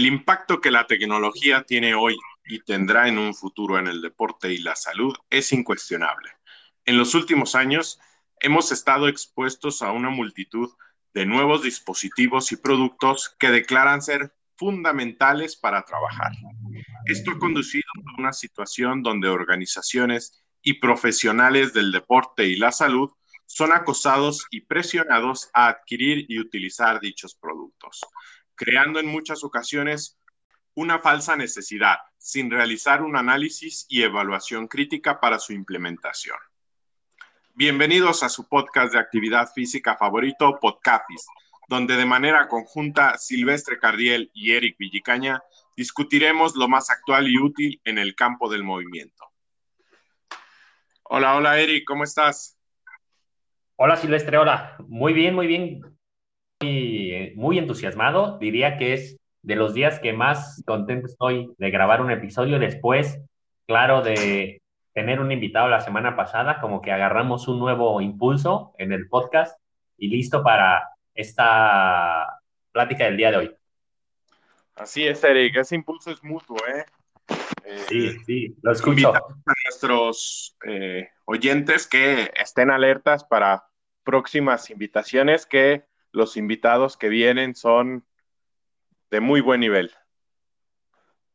[0.00, 2.16] El impacto que la tecnología tiene hoy
[2.46, 6.30] y tendrá en un futuro en el deporte y la salud es incuestionable.
[6.86, 8.00] En los últimos años
[8.40, 10.70] hemos estado expuestos a una multitud
[11.12, 16.32] de nuevos dispositivos y productos que declaran ser fundamentales para trabajar.
[17.04, 23.10] Esto ha conducido a una situación donde organizaciones y profesionales del deporte y la salud
[23.44, 28.00] son acosados y presionados a adquirir y utilizar dichos productos,
[28.60, 30.18] creando en muchas ocasiones
[30.74, 36.36] una falsa necesidad, sin realizar un análisis y evaluación crítica para su implementación.
[37.54, 41.26] Bienvenidos a su podcast de actividad física favorito, Podcafis,
[41.68, 45.42] donde de manera conjunta Silvestre Cardiel y Eric Villicaña
[45.74, 49.24] discutiremos lo más actual y útil en el campo del movimiento.
[51.04, 52.58] Hola, hola Eric, ¿cómo estás?
[53.76, 54.76] Hola Silvestre, hola.
[54.86, 55.99] Muy bien, muy bien.
[56.62, 58.38] Muy, entusiasmado.
[58.38, 63.18] Diría que es de los días que más contento estoy de grabar un episodio después,
[63.66, 64.60] claro, de
[64.92, 69.58] tener un invitado la semana pasada, como que agarramos un nuevo impulso en el podcast
[69.96, 72.40] y listo para esta
[72.72, 73.56] plática del día de hoy.
[74.74, 76.84] Así es, Eric, ese impulso es mutuo, ¿eh?
[77.88, 79.14] sí, eh, sí, lo escucho.
[79.14, 79.22] a
[79.64, 83.64] nuestros eh, oyentes que estén alertas para
[84.04, 88.04] próximas invitaciones, que los invitados que vienen son
[89.10, 89.92] de muy buen nivel.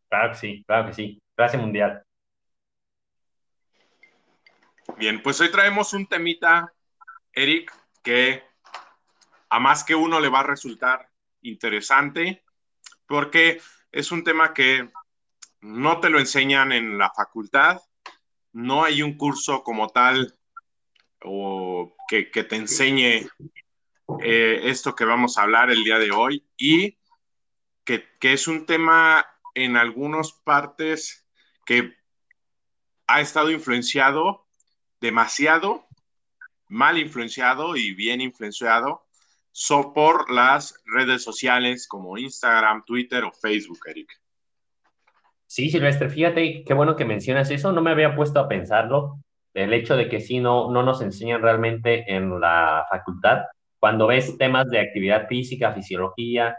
[0.09, 1.21] Claro que sí, claro que sí.
[1.37, 2.03] Gracias mundial.
[4.97, 6.71] Bien, pues hoy traemos un temita,
[7.33, 8.43] Eric, que
[9.49, 11.09] a más que uno le va a resultar
[11.41, 12.43] interesante,
[13.05, 14.89] porque es un tema que
[15.61, 17.81] no te lo enseñan en la facultad,
[18.53, 20.33] no hay un curso como tal
[21.23, 23.27] o que, te enseñe
[24.23, 26.97] eh, esto que vamos a hablar el día de hoy y
[27.83, 31.27] que, que es un tema en algunas partes
[31.65, 31.93] que
[33.07, 34.45] ha estado influenciado
[34.99, 35.85] demasiado
[36.67, 39.05] mal influenciado y bien influenciado
[39.51, 44.09] so por las redes sociales como Instagram, Twitter o Facebook, Eric.
[45.45, 49.19] Sí, Silvestre, fíjate qué bueno que mencionas eso, no me había puesto a pensarlo,
[49.53, 53.43] el hecho de que sí no, no nos enseñan realmente en la facultad,
[53.85, 56.57] cuando ves temas de actividad física, fisiología,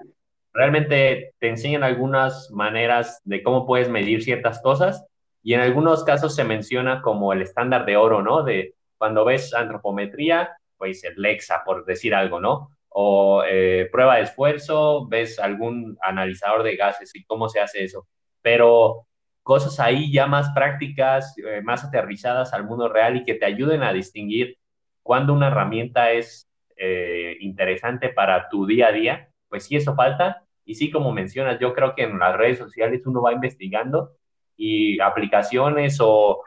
[0.53, 5.05] realmente te enseñan algunas maneras de cómo puedes medir ciertas cosas,
[5.43, 8.45] y en algunos casos se menciona como el estándar de oro, ¿no?
[8.45, 12.71] De cuando ves antropometría, pues el Lexa, por decir algo, ¿no?
[12.91, 18.07] O eh, prueba de esfuerzo, ves algún analizador de gases y cómo se hace eso.
[18.41, 19.09] Pero
[19.43, 23.83] cosas ahí ya más prácticas, eh, más aterrizadas al mundo real y que te ayuden
[23.83, 24.59] a distinguir
[25.03, 26.46] cuándo una herramienta es
[26.77, 30.45] eh, interesante para tu día a día, pues sí, eso falta.
[30.65, 34.13] Y sí, como mencionas, yo creo que en las redes sociales uno va investigando
[34.57, 36.43] y aplicaciones o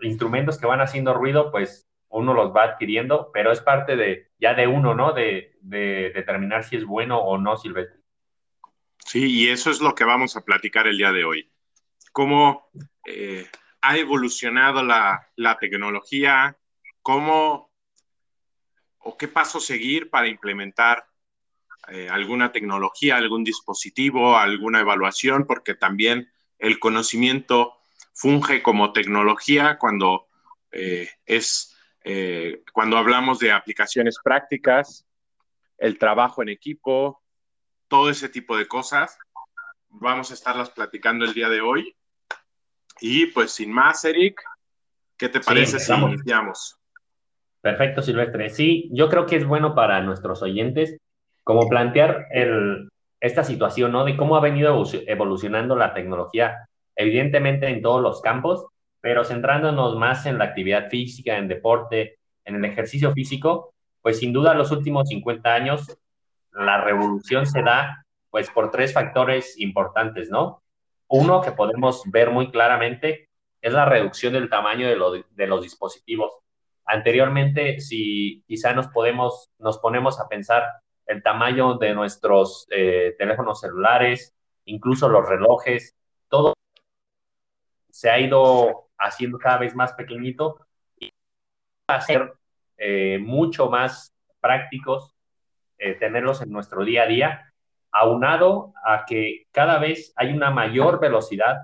[0.00, 4.54] instrumentos que van haciendo ruido, pues uno los va adquiriendo, pero es parte de ya
[4.54, 5.12] de uno, ¿no?
[5.12, 8.00] De, determinar si es bueno o no silvestre.
[8.98, 11.50] Sí, y eso es lo que vamos a platicar el día de hoy.
[12.12, 12.68] Cómo
[13.06, 13.46] eh,
[13.80, 15.28] ha evolucionado la,
[15.60, 16.56] tecnología,
[17.00, 17.71] cómo
[19.04, 21.06] o qué paso seguir para implementar
[21.88, 27.74] eh, alguna tecnología, algún dispositivo, alguna evaluación, porque también el conocimiento
[28.14, 30.28] funge como tecnología cuando
[30.70, 35.06] eh, es eh, cuando hablamos de aplicaciones prácticas,
[35.78, 37.22] el trabajo en equipo,
[37.88, 39.18] todo ese tipo de cosas.
[39.88, 41.96] Vamos a estarlas platicando el día de hoy.
[43.00, 44.40] Y pues sin más, Eric,
[45.16, 46.81] ¿qué te parece si iniciamos?
[47.62, 48.50] Perfecto, Silvestre.
[48.50, 50.98] Sí, yo creo que es bueno para nuestros oyentes
[51.44, 52.26] como plantear
[53.20, 54.04] esta situación, ¿no?
[54.04, 58.66] De cómo ha venido evolucionando la tecnología, evidentemente en todos los campos,
[59.00, 64.32] pero centrándonos más en la actividad física, en deporte, en el ejercicio físico, pues sin
[64.32, 65.98] duda los últimos 50 años
[66.52, 70.62] la revolución se da pues por tres factores importantes, ¿no?
[71.08, 73.28] Uno que podemos ver muy claramente
[73.60, 76.41] es la reducción del tamaño de los dispositivos.
[76.84, 80.64] Anteriormente, si quizá nos podemos, nos ponemos a pensar
[81.06, 84.34] el tamaño de nuestros eh, teléfonos celulares,
[84.64, 85.94] incluso los relojes,
[86.28, 86.54] todo
[87.90, 90.66] se ha ido haciendo cada vez más pequeñito
[90.98, 91.10] y
[91.90, 92.32] va a ser
[92.78, 95.14] eh, mucho más prácticos
[95.78, 97.52] eh, tenerlos en nuestro día a día,
[97.90, 101.58] aunado a que cada vez hay una mayor velocidad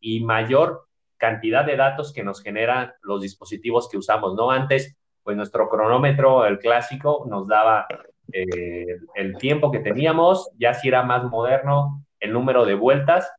[0.00, 0.85] y mayor
[1.16, 4.50] cantidad de datos que nos generan los dispositivos que usamos, ¿no?
[4.50, 7.86] Antes, pues nuestro cronómetro, el clásico, nos daba
[8.32, 13.30] eh, el tiempo que teníamos, ya si era más moderno, el número de vueltas,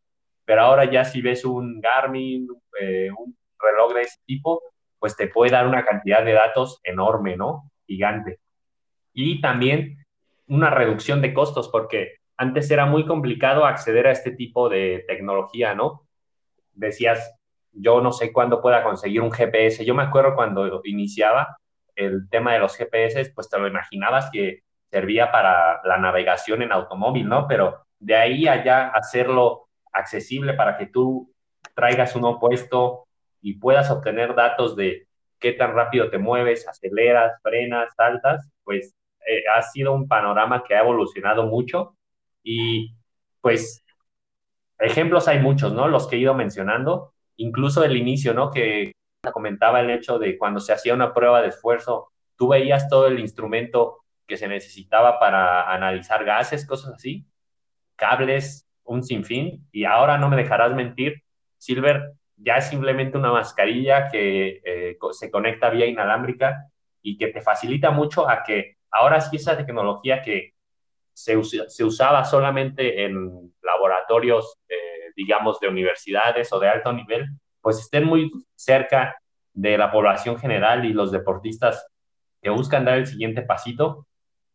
[0.46, 2.48] pero ahora ya si ves un Garmin,
[2.80, 4.62] eh, un reloj de ese tipo,
[5.00, 7.72] pues te puede dar una cantidad de datos enorme, ¿no?
[7.86, 8.40] Gigante.
[9.14, 10.06] Y también
[10.48, 15.74] una reducción de costos, porque antes era muy complicado acceder a este tipo de tecnología,
[15.74, 16.08] ¿no?
[16.74, 17.37] Decías,
[17.72, 19.86] yo no sé cuándo pueda conseguir un GPS.
[19.86, 21.58] Yo me acuerdo cuando iniciaba
[21.96, 26.72] el tema de los GPS, pues te lo imaginabas que servía para la navegación en
[26.72, 27.48] automóvil, ¿no?
[27.48, 31.34] Pero de ahí allá hacerlo accesible para que tú
[31.76, 33.08] traigas uno puesto
[33.42, 35.08] y puedas obtener datos de
[35.40, 38.96] qué tan rápido te mueves, aceleras, frenas, saltas, pues
[39.28, 41.96] eh, ha sido un panorama que ha evolucionado mucho
[42.44, 42.96] y
[43.42, 43.84] pues
[44.80, 45.88] ejemplos hay muchos, ¿no?
[45.88, 48.52] Los que he ido mencionando, incluso el inicio, ¿no?
[48.52, 48.92] Que
[49.32, 53.20] comentaba el hecho de cuando se hacía una prueba de esfuerzo, tú veías todo el
[53.20, 57.26] instrumento que se necesitaba para analizar gases, cosas así,
[57.96, 61.24] cables, un sinfín, y ahora no me dejarás mentir,
[61.58, 66.68] Silver ya es simplemente una mascarilla que eh, se conecta vía inalámbrica
[67.02, 70.54] y que te facilita mucho a que ahora sí esa tecnología que
[71.14, 74.87] se, usaba solamente en laboratorios, eh,
[75.18, 77.28] digamos, de universidades o de alto nivel,
[77.60, 79.18] pues estén muy cerca
[79.52, 81.88] de la población general y los deportistas
[82.42, 84.08] que buscan dar el siguiente pasito.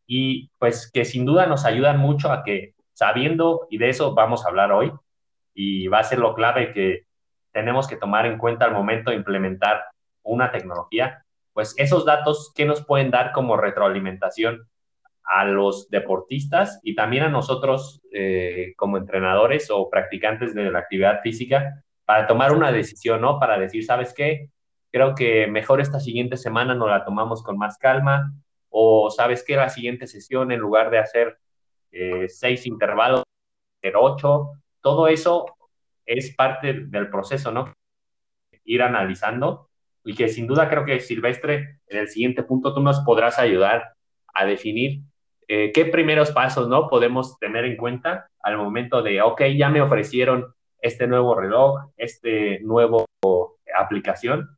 [0.06, 4.44] Y pues que sin duda nos ayudan mucho a que sabiendo, y de eso vamos
[4.44, 4.92] a hablar hoy,
[5.54, 7.06] y va a ser lo clave que
[7.50, 9.84] tenemos que tomar en cuenta al momento de implementar
[10.22, 14.68] una tecnología, pues esos datos que nos pueden dar como retroalimentación
[15.32, 21.22] a los deportistas y también a nosotros eh, como entrenadores o practicantes de la actividad
[21.22, 23.40] física para tomar una decisión, ¿no?
[23.40, 24.50] Para decir, ¿sabes qué?
[24.90, 28.30] Creo que mejor esta siguiente semana nos la tomamos con más calma
[28.68, 29.56] o sabes qué?
[29.56, 31.38] La siguiente sesión en lugar de hacer
[31.92, 33.22] eh, seis intervalos,
[33.78, 34.50] hacer ocho,
[34.82, 35.46] todo eso
[36.04, 37.72] es parte del proceso, ¿no?
[38.64, 39.70] Ir analizando
[40.04, 43.94] y que sin duda creo que Silvestre, en el siguiente punto tú nos podrás ayudar
[44.34, 45.00] a definir
[45.54, 46.88] eh, qué primeros pasos, ¿no?
[46.88, 52.60] Podemos tener en cuenta al momento de, ok, ya me ofrecieron este nuevo reloj, este
[52.60, 53.04] nuevo
[53.76, 54.56] aplicación.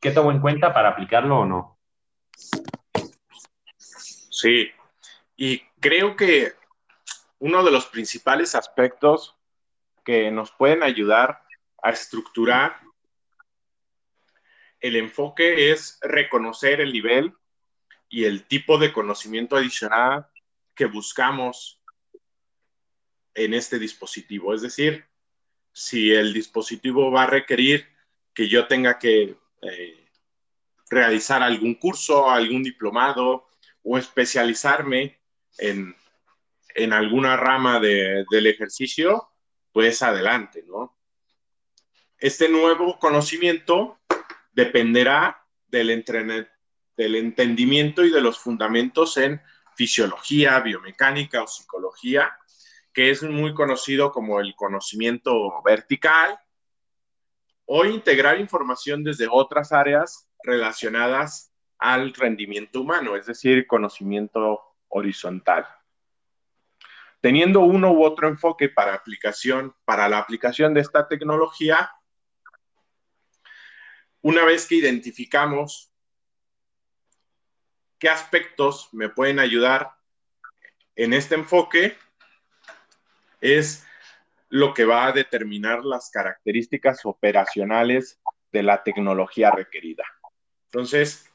[0.00, 1.78] ¿Qué tomo en cuenta para aplicarlo o no?
[3.76, 4.72] Sí,
[5.36, 6.54] y creo que
[7.38, 9.38] uno de los principales aspectos
[10.04, 11.40] que nos pueden ayudar
[11.84, 12.80] a estructurar
[14.80, 17.32] el enfoque es reconocer el nivel
[18.10, 20.26] y el tipo de conocimiento adicional
[20.74, 21.80] que buscamos
[23.34, 24.52] en este dispositivo.
[24.52, 25.06] Es decir,
[25.72, 27.86] si el dispositivo va a requerir
[28.34, 30.08] que yo tenga que eh,
[30.90, 33.46] realizar algún curso, algún diplomado
[33.84, 35.20] o especializarme
[35.58, 35.94] en,
[36.92, 39.28] alguna rama del ejercicio,
[39.72, 40.96] pues adelante, ¿no?
[42.18, 43.98] Este nuevo conocimiento
[44.52, 45.90] dependerá del,
[47.00, 49.40] del entendimiento y de los fundamentos en
[49.74, 52.36] fisiología, biomecánica o psicología,
[52.92, 56.38] que es muy conocido como el conocimiento vertical,
[57.64, 65.66] o integrar información desde otras áreas relacionadas al rendimiento humano, es decir, conocimiento horizontal.
[67.22, 71.92] Teniendo uno u otro enfoque para aplicación, para la aplicación de esta tecnología,
[74.20, 75.89] una vez que identificamos
[78.00, 79.92] qué aspectos me pueden ayudar
[80.96, 81.96] en este enfoque,
[83.40, 83.86] es
[84.48, 90.04] lo que va a determinar las características operacionales de la tecnología requerida.
[90.64, 91.30] Entonces,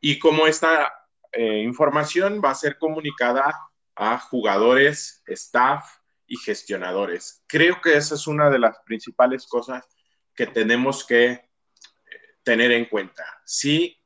[0.00, 0.92] y cómo esta
[1.32, 3.54] eh, información va a ser comunicada
[3.94, 5.84] a jugadores, staff
[6.26, 7.44] y gestionadores.
[7.46, 9.84] Creo que esa es una de las principales cosas
[10.34, 11.48] que tenemos que eh,
[12.42, 13.24] tener en cuenta.
[13.44, 13.96] Si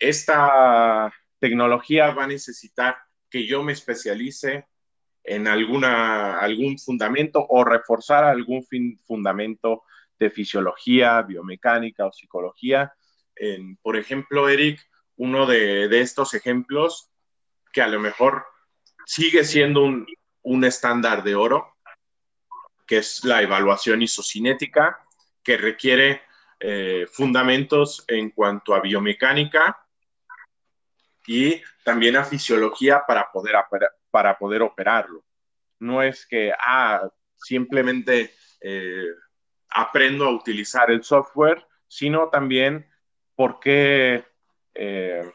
[0.00, 2.96] esta tecnología va a necesitar
[3.30, 4.66] que yo me especialice
[5.22, 8.66] en alguna, algún fundamento o reforzar algún
[9.02, 9.84] fundamento
[10.18, 12.92] de fisiología, biomecánica o psicología.
[13.82, 14.80] por ejemplo, Eric,
[15.16, 17.10] uno de, estos ejemplos
[17.72, 18.44] que a lo mejor
[19.06, 21.76] sigue siendo un, estándar de oro,
[22.86, 24.98] que es la evaluación isocinética,
[25.42, 26.22] que requiere
[26.58, 29.78] eh, fundamentos en cuanto a biomecánica
[31.26, 33.56] y también a fisiología para poder,
[34.10, 35.24] para poder operarlo.
[35.78, 39.08] No es que, ah, simplemente eh,
[39.70, 42.88] aprendo a utilizar el software, sino también
[43.34, 44.24] por qué
[44.74, 45.32] eh,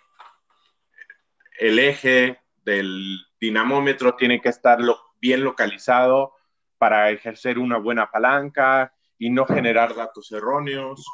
[1.59, 4.79] el eje del dinamómetro tiene que estar
[5.19, 6.33] bien localizado
[6.77, 11.05] para ejercer una buena palanca y no generar datos erróneos,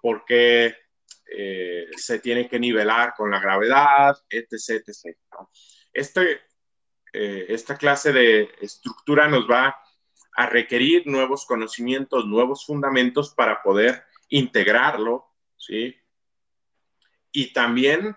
[0.00, 0.74] porque
[1.32, 4.82] eh, se tiene que nivelar con la gravedad, etc.
[4.86, 5.16] etc.
[5.92, 6.40] Este,
[7.12, 9.76] eh, esta clase de estructura nos va
[10.36, 15.26] a requerir nuevos conocimientos, nuevos fundamentos para poder integrarlo,
[15.56, 15.96] ¿sí?
[17.32, 18.16] Y también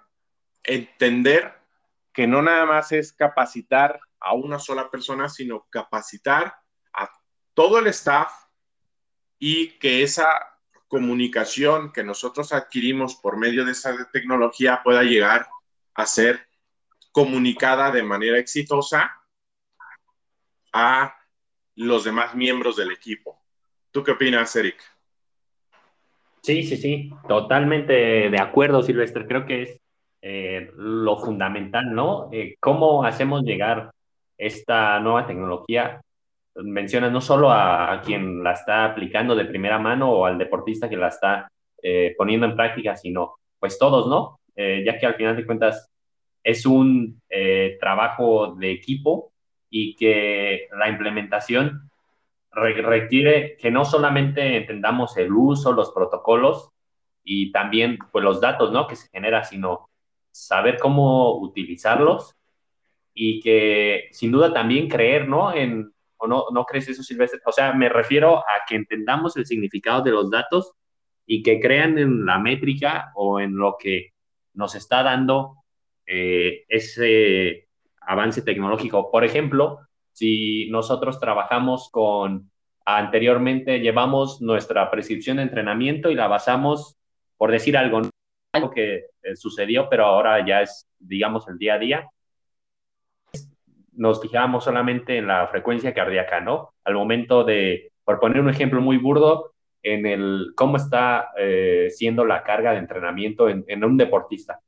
[0.63, 1.53] entender
[2.13, 6.55] que no nada más es capacitar a una sola persona, sino capacitar
[6.93, 7.12] a
[7.53, 8.31] todo el staff
[9.38, 10.52] y que esa
[10.93, 15.47] comunicación que nosotros adquirimos por medio de esa tecnología pueda llegar
[15.95, 16.47] a ser
[17.12, 19.12] comunicada de manera exitosa
[20.71, 21.15] a
[21.77, 23.41] los demás miembros del equipo.
[23.89, 24.79] ¿Tú qué opinas, Eric?
[26.43, 27.93] Sí, sí, sí, totalmente
[28.29, 29.25] de acuerdo, Silvestre.
[29.25, 29.81] Creo que es
[30.21, 32.29] eh, lo fundamental, ¿no?
[32.31, 33.91] Eh, ¿Cómo hacemos llegar
[34.38, 36.03] esta nueva tecnología?
[36.55, 40.98] Menciona no solo a, quien la está aplicando de primera mano o al deportista que
[40.98, 41.50] la está
[41.81, 44.39] eh, poniendo en práctica, sino pues todos, ¿no?
[44.55, 45.89] ya que al final de cuentas
[46.43, 47.19] es un
[47.79, 49.33] trabajo de equipo
[49.67, 51.89] y que la implementación
[52.53, 56.69] requiere que no solamente entendamos el uso, los protocolos
[57.24, 58.88] y también pues los datos, ¿no?
[58.88, 59.89] Que se genera, sino
[60.31, 62.36] saber cómo utilizarlos
[63.13, 65.53] y que sin duda también creer, ¿no?
[65.53, 65.92] En,
[66.24, 67.42] ¿O no, no crees eso, Silvestre?
[67.46, 70.72] O sea, me refiero a que entendamos el significado de los datos
[71.25, 74.13] y que crean en la métrica o en lo que
[74.53, 75.58] nos está dando
[76.06, 77.68] eh, ese
[78.00, 79.12] avance tecnológico.
[79.12, 79.80] Por ejemplo,
[80.13, 82.50] si nosotros trabajamos con,
[82.86, 86.96] anteriormente llevamos nuestra prescripción de entrenamiento y la basamos,
[87.36, 88.01] por decir algo,
[88.53, 92.10] algo que eh, sucedió, pero ahora ya es, digamos, el día a día.
[93.95, 96.73] Nos fijábamos solamente en la frecuencia cardíaca, ¿no?
[96.83, 102.25] Al momento de, por poner un ejemplo muy burdo, en el cómo está eh, siendo
[102.25, 104.59] la carga de entrenamiento en, en un deportista.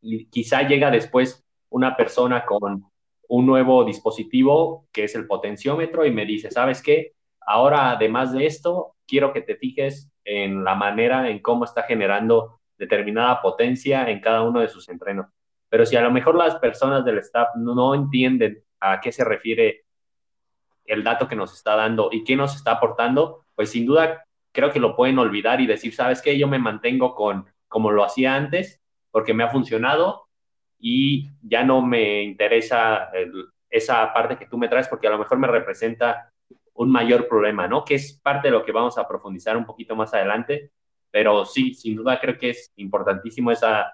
[0.00, 2.84] Y quizá llega después una persona con
[3.28, 7.12] un nuevo dispositivo que es el potenciómetro y me dice, ¿sabes qué?
[7.40, 12.60] Ahora, además de esto, quiero que te fijes en la manera en cómo está generando
[12.78, 15.26] determinada potencia en cada uno de sus entrenos.
[15.68, 19.84] Pero si a lo mejor las personas del staff no entienden a qué se refiere
[20.84, 24.72] el dato que nos está dando y qué nos está aportando, pues sin duda creo
[24.72, 26.36] que lo pueden olvidar y decir, ¿sabes qué?
[26.36, 30.26] Yo me mantengo con como lo hacía antes porque me ha funcionado
[30.78, 33.10] y ya no me interesa
[33.68, 36.32] esa parte que tú me traes porque a lo mejor me representa
[36.74, 37.84] un mayor problema, ¿no?
[37.84, 40.72] Que es parte de lo que vamos a profundizar un poquito más adelante,
[41.10, 43.92] pero sí, sin duda creo que es importantísimo esa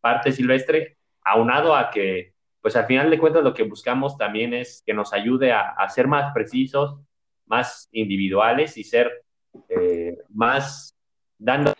[0.00, 2.33] parte silvestre, aunado a que,
[2.64, 6.08] pues al final de cuentas lo que buscamos también es que nos ayude a, ser
[6.08, 6.98] más precisos,
[7.44, 9.26] más individuales y ser
[9.68, 10.96] eh, más
[11.36, 11.74] dando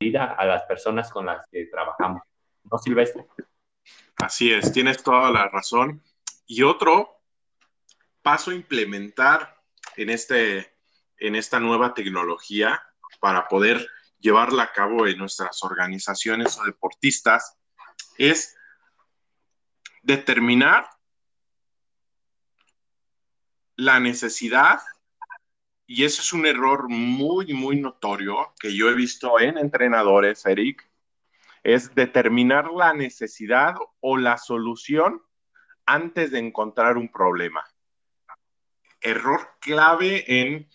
[0.00, 2.20] vida a las personas con las que trabajamos.
[2.64, 3.26] ¿No, Silvestre?
[4.16, 6.02] Así es, tienes toda la razón.
[6.48, 7.20] Y otro
[8.22, 9.56] paso a implementar
[9.96, 10.74] en, este,
[11.18, 12.82] en esta nueva tecnología
[13.20, 13.86] para poder
[14.18, 17.56] llevarla a cabo en nuestras organizaciones o deportistas
[18.18, 18.56] es
[20.02, 20.86] determinar
[23.76, 24.80] la necesidad,
[25.86, 30.88] y eso es un error muy, muy notorio que yo he visto en entrenadores, Eric,
[31.62, 35.22] es determinar la necesidad o la solución
[35.86, 37.64] antes de encontrar un problema.
[39.00, 40.68] Error clave en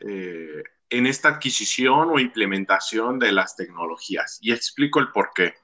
[0.00, 4.38] eh, en esta adquisición o implementación de las tecnologías.
[4.40, 5.54] Y explico el por qué.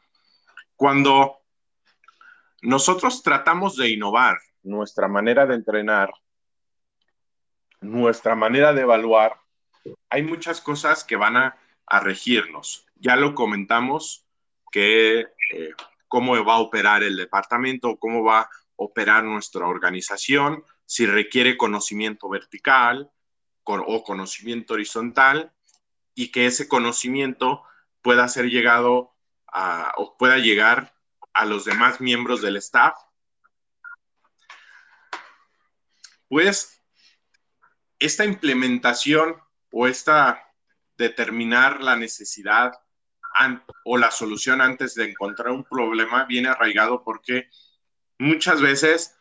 [0.74, 1.41] Cuando
[2.62, 6.12] nosotros tratamos de innovar nuestra manera de entrenar,
[7.80, 9.40] nuestra manera de evaluar,
[10.08, 11.58] hay muchas cosas que van a,
[12.00, 12.86] regirnos.
[12.94, 14.24] Ya lo comentamos
[14.70, 15.20] que
[15.52, 15.74] eh,
[16.08, 22.30] cómo va a operar el departamento, cómo va a operar nuestra organización, si requiere conocimiento
[22.30, 23.10] vertical,
[23.64, 25.52] o conocimiento horizontal
[26.14, 27.62] y que ese conocimiento
[28.00, 29.14] pueda ser llegado
[29.46, 30.94] a, o pueda llegar
[31.34, 32.94] a los demás miembros del staff.
[36.28, 36.82] Pues
[37.98, 39.36] esta implementación
[39.70, 40.52] o esta
[40.96, 42.72] determinar la necesidad
[43.84, 47.48] o la solución antes de encontrar un problema viene arraigado porque
[48.18, 49.16] muchas veces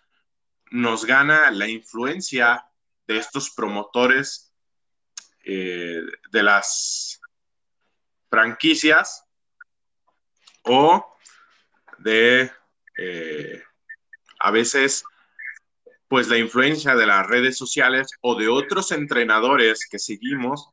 [0.70, 2.66] nos gana la influencia
[3.08, 4.54] de estos promotores
[5.44, 6.02] eh,
[6.32, 7.22] de las
[8.30, 9.26] franquicias
[10.64, 11.11] o
[12.04, 12.52] de
[12.98, 13.64] eh,
[14.40, 15.04] a veces
[16.08, 20.70] pues la influencia de las redes sociales o de otros entrenadores que seguimos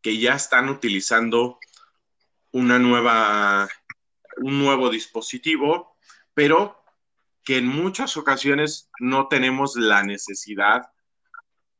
[0.00, 1.58] que ya están utilizando
[2.52, 3.68] una nueva,
[4.36, 5.96] un nuevo dispositivo,
[6.32, 6.84] pero
[7.42, 10.82] que en muchas ocasiones no tenemos la necesidad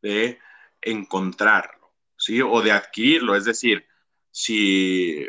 [0.02, 0.40] de
[0.82, 2.42] encontrarlo, ¿sí?
[2.42, 3.36] O de adquirirlo.
[3.36, 3.86] Es decir,
[4.30, 5.26] si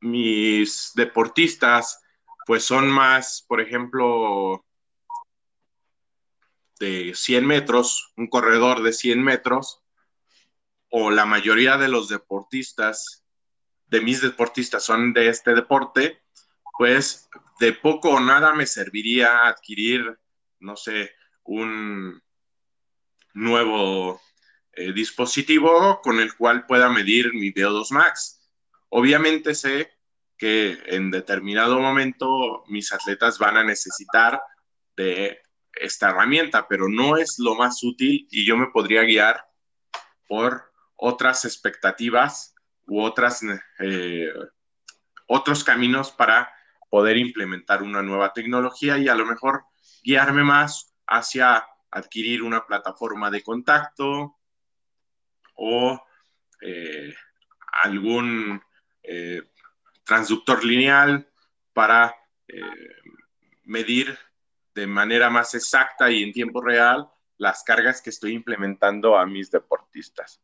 [0.00, 2.00] mis deportistas
[2.48, 4.64] pues son más, por ejemplo,
[6.80, 9.82] de 100 metros, un corredor de 100 metros,
[10.88, 13.22] o la mayoría de los deportistas,
[13.88, 16.22] de mis deportistas son de este deporte,
[16.78, 17.28] pues
[17.60, 20.18] de poco o nada me serviría adquirir,
[20.58, 21.12] no sé,
[21.42, 22.22] un
[23.34, 24.22] nuevo
[24.72, 28.40] eh, dispositivo con el cual pueda medir mi VO2 max.
[28.88, 29.97] Obviamente sé
[30.38, 34.40] que en determinado momento mis atletas van a necesitar
[34.96, 35.42] de
[35.72, 39.48] esta herramienta, pero no es lo más útil y yo me podría guiar
[40.26, 42.54] por otras expectativas
[42.86, 43.42] u otras,
[43.80, 44.32] eh,
[45.26, 46.52] otros caminos para
[46.88, 49.64] poder implementar una nueva tecnología y a lo mejor
[50.02, 54.36] guiarme más hacia adquirir una plataforma de contacto
[55.54, 56.02] o
[56.60, 57.14] eh,
[57.82, 58.60] algún
[59.02, 59.42] eh,
[60.08, 61.28] transductor lineal
[61.74, 62.16] para
[63.64, 64.18] medir
[64.74, 69.50] de manera más exacta y en tiempo real las cargas que estoy implementando a mis
[69.50, 70.40] deportistas.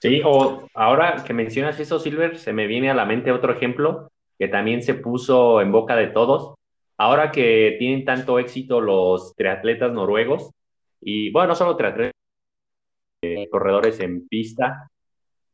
[0.00, 4.10] Sí, o ahora que mencionas eso, Silver, se me viene a la mente otro ejemplo
[4.38, 6.54] que también se puso en boca de todos.
[6.98, 10.50] Ahora que tienen tanto éxito los triatletas noruegos,
[11.00, 12.12] y bueno, no solo triatletas,
[13.22, 14.90] eh, corredores en pista,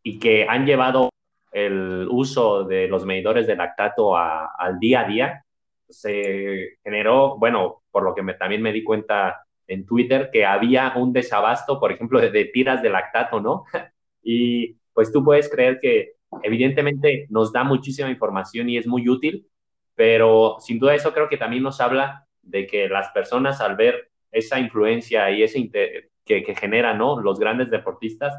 [0.02, 1.11] y que han llevado
[1.52, 5.44] el uso de los medidores de lactato al día a día,
[5.88, 11.12] se generó, bueno, por lo que también me di cuenta en Twitter, que había un
[11.12, 13.64] desabasto, por ejemplo, de, tiras de lactato, ¿no?
[14.22, 19.46] y pues tú puedes creer que evidentemente nos da muchísima información y es muy útil,
[19.94, 24.10] pero sin duda eso creo que también nos habla de que las personas al ver
[24.30, 27.20] esa influencia y ese que, que generan ¿no?
[27.20, 28.34] los grandes deportistas,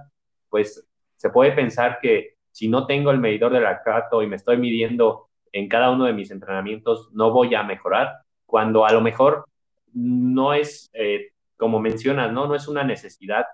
[0.50, 4.58] pues se puede pensar que si no tengo el medidor de lactato y me estoy
[4.58, 8.14] midiendo en cada uno de mis entrenamientos no voy a mejorar,
[8.46, 9.46] cuando a lo mejor
[9.94, 12.48] no es, eh, como mencionas, ¿no?
[12.48, 13.48] no es una necesidad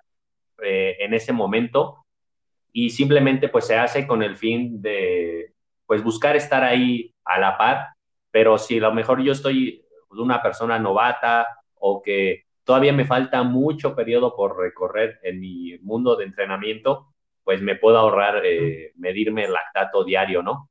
[0.62, 2.06] eh, en ese momento
[2.74, 5.54] y simplemente pues se hace con el fin de
[5.86, 7.88] pues buscar estar ahí a la par,
[8.32, 13.44] pero si a lo mejor yo estoy una persona novata o que todavía me falta
[13.44, 17.08] mucho periodo por recorrer en mi mundo de entrenamiento,
[17.50, 20.70] pues me puedo ahorrar eh, medirme el lactato diario, ¿no?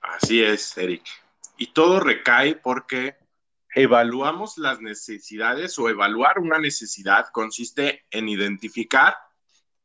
[0.00, 1.02] Así es, Eric.
[1.58, 3.18] Y todo recae porque
[3.74, 9.16] evaluamos las necesidades o evaluar una necesidad consiste en identificar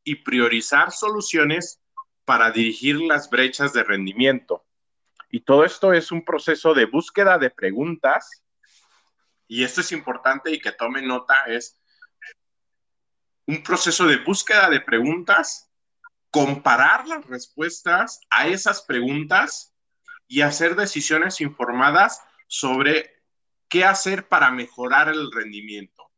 [0.02, 1.78] y priorizar soluciones
[2.24, 4.64] para dirigir las brechas de rendimiento.
[5.30, 8.42] Y todo esto es un proceso de búsqueda de preguntas.
[9.46, 11.78] Y esto es importante y que tome nota, es
[13.46, 15.70] un proceso de búsqueda de preguntas,
[16.30, 19.74] comparar las respuestas a esas preguntas
[20.28, 23.22] y hacer decisiones informadas sobre
[23.68, 26.10] qué hacer para mejorar el rendimiento.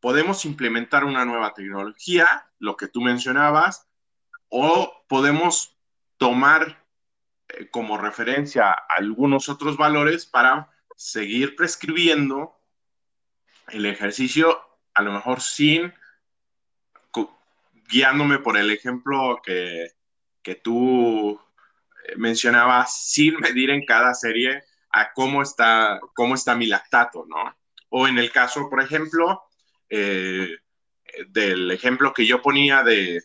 [0.00, 3.86] Podemos implementar una nueva tecnología, lo que tú mencionabas,
[4.48, 5.76] o podemos
[6.16, 6.84] tomar
[7.48, 12.58] eh, como referencia algunos otros valores para seguir prescribiendo
[13.68, 14.58] el ejercicio,
[14.94, 15.92] a lo mejor sin
[17.90, 19.90] guiándome por el ejemplo que,
[20.42, 21.40] que tú
[22.16, 27.56] mencionaba sin medir en cada serie a cómo está, cómo está mi lactato, ¿no?
[27.90, 29.42] O en el caso, por ejemplo,
[29.88, 30.48] eh,
[31.28, 33.22] del ejemplo que yo ponía de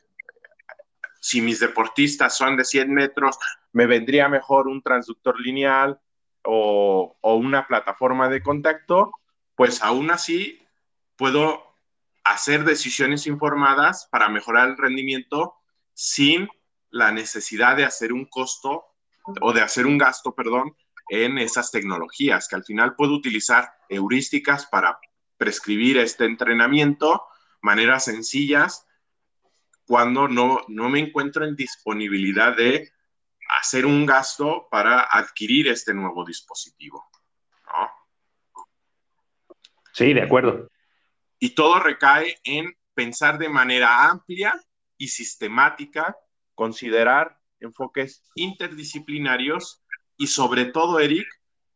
[1.19, 3.37] si mis deportistas son de 100 metros,
[3.71, 5.99] me vendría mejor un transductor lineal
[6.43, 9.11] o, o una plataforma de contacto,
[9.55, 10.61] pues aún así
[11.15, 11.74] puedo
[12.25, 15.55] hacer decisiones informadas para mejorar el rendimiento
[15.93, 16.49] sin
[16.89, 18.85] la necesidad de hacer un costo
[19.41, 20.75] o de hacer un gasto, perdón,
[21.07, 24.99] en esas tecnologías, que al final puedo utilizar heurísticas para
[25.37, 27.23] prescribir este entrenamiento,
[27.61, 28.87] maneras sencillas,
[29.85, 32.91] cuando no, no me encuentro en disponibilidad de
[33.59, 37.05] hacer un gasto para adquirir este nuevo dispositivo.
[39.93, 40.69] Sí, de acuerdo.
[41.45, 44.59] Y todo recae en pensar de manera amplia
[44.97, 46.17] y sistemática
[46.55, 49.83] considerar enfoques interdisciplinarios
[50.17, 51.27] y sobre todo, Eric,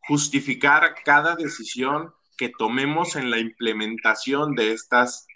[0.08, 5.28] justificar cada decisión que tomemos en la implementación de estas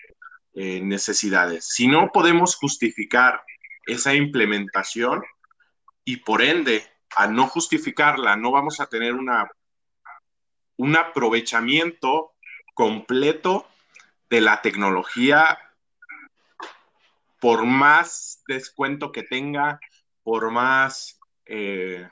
[0.54, 1.68] eh, necesidades.
[1.68, 3.40] Si no podemos justificar
[3.86, 5.22] esa implementación
[6.04, 9.48] y por ende, al no justificarla, no vamos a tener una,
[10.76, 12.32] un aprovechamiento
[12.74, 13.68] completo
[14.28, 15.58] de la tecnología
[17.40, 19.78] por más descuento que tenga,
[20.22, 22.08] por más eh,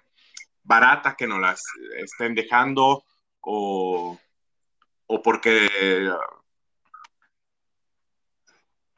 [0.62, 1.64] barata que nos las
[1.96, 3.05] estén dejando
[3.40, 4.20] o,
[5.07, 6.12] o porque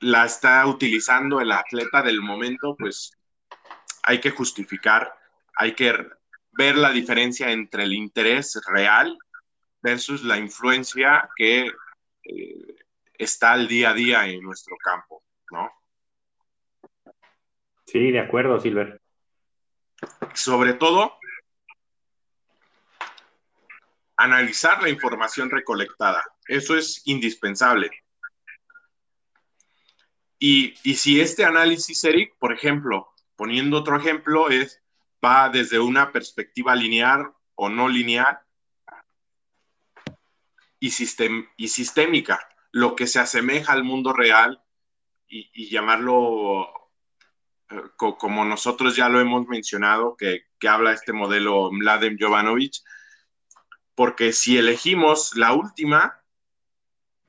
[0.01, 3.13] la está utilizando el atleta del momento, pues
[4.03, 5.15] hay que justificar,
[5.57, 5.95] hay que
[6.53, 9.17] ver la diferencia entre el interés real
[9.83, 11.71] versus la influencia que
[12.25, 12.74] eh,
[13.19, 15.71] está al día a día en nuestro campo, ¿no?
[17.87, 19.01] Sí, de acuerdo, Silver.
[20.35, 21.19] Sobre todo,
[24.17, 26.25] analizar la información recolectada.
[26.47, 27.91] Eso es indispensable.
[30.39, 34.83] Y, si este análisis, Eric, por ejemplo, poniendo otro ejemplo, es,
[35.25, 38.39] va desde una perspectiva lineal o no lineal
[40.79, 40.89] y,
[41.57, 44.61] y sistémica, lo que se asemeja al mundo real
[45.29, 46.91] y, llamarlo
[47.71, 52.75] eh, como nosotros ya lo hemos mencionado, que, habla este modelo Mladen Jovanovic,
[53.95, 56.21] porque si elegimos la última,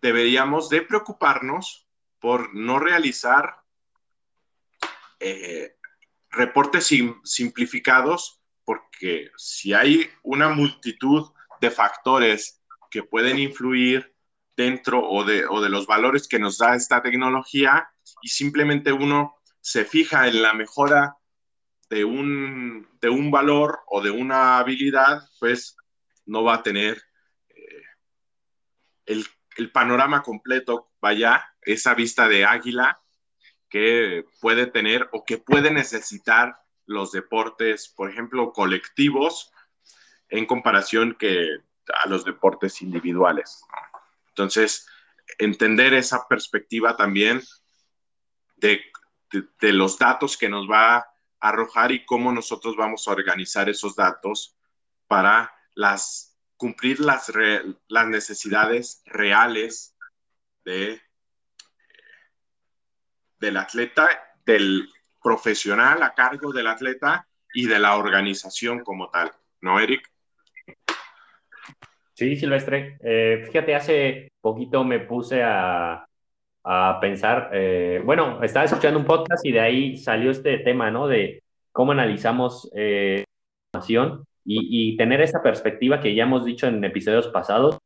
[0.01, 3.58] deberíamos de preocuparnos por no realizar
[5.19, 5.75] eh,
[6.31, 6.91] reportes
[7.23, 11.31] simplificados, porque si hay una multitud
[11.62, 14.14] de factores que pueden influir
[14.55, 17.89] dentro o de, o de los valores que nos da esta tecnología
[18.21, 21.17] y simplemente uno se fija en la mejora
[21.89, 25.75] de un, de un valor o de una habilidad, pues
[26.25, 27.01] no va a tener
[27.49, 27.83] eh,
[29.05, 29.25] el,
[29.57, 33.01] el, panorama completo, vaya, esa vista de águila
[33.69, 39.51] que puede tener o que puede necesitar los deportes, por ejemplo, colectivos,
[40.29, 41.59] en comparación que
[42.03, 43.63] a los deportes individuales.
[44.35, 44.85] Entonces,
[45.37, 47.41] entender esa perspectiva también
[48.57, 48.81] de,
[49.61, 51.07] los datos que nos va a
[51.39, 54.57] arrojar y cómo nosotros vamos a organizar esos datos
[55.07, 57.31] para las, cumplir las,
[57.87, 59.95] las necesidades reales
[60.65, 61.01] de,
[63.39, 64.89] del atleta, del
[65.23, 70.11] profesional a cargo del atleta y de la organización como tal, ¿no, Eric?
[72.15, 72.97] Sí, Silvestre.
[73.04, 76.06] Eh, fíjate, hace poquito me puse a,
[76.63, 81.08] a pensar, eh, bueno, estaba escuchando un podcast y de ahí salió este tema, ¿no?
[81.08, 83.23] De cómo analizamos eh,
[83.73, 87.78] información y, tener esa perspectiva que ya hemos dicho en episodios pasados,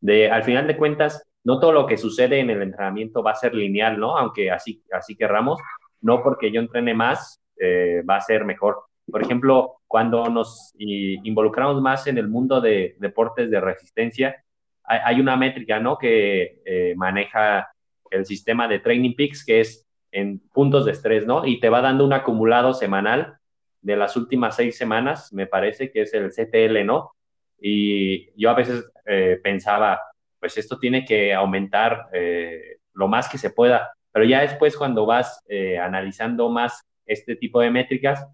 [0.00, 3.36] de al final de cuentas, no todo lo que sucede en el entrenamiento va a
[3.36, 4.18] ser lineal, ¿no?
[4.18, 5.60] Aunque así, así querramos,
[6.00, 8.85] no porque yo entrene más eh, va a ser mejor.
[9.10, 14.42] Por ejemplo, cuando nos involucramos más en el mundo de deportes de resistencia,
[14.84, 15.98] hay, una métrica, ¿no?
[15.98, 17.68] Que eh, maneja
[18.10, 21.44] el sistema de Training Peaks, que es en puntos de estrés, ¿no?
[21.44, 23.38] Y te va dando un acumulado semanal
[23.80, 27.12] de las últimas seis semanas, me parece que es el CTL, ¿no?
[27.58, 30.00] Y yo a veces eh, pensaba,
[30.40, 35.06] pues esto tiene que aumentar eh, lo más que se pueda, pero ya después cuando
[35.06, 38.26] vas eh, analizando más este tipo de métricas,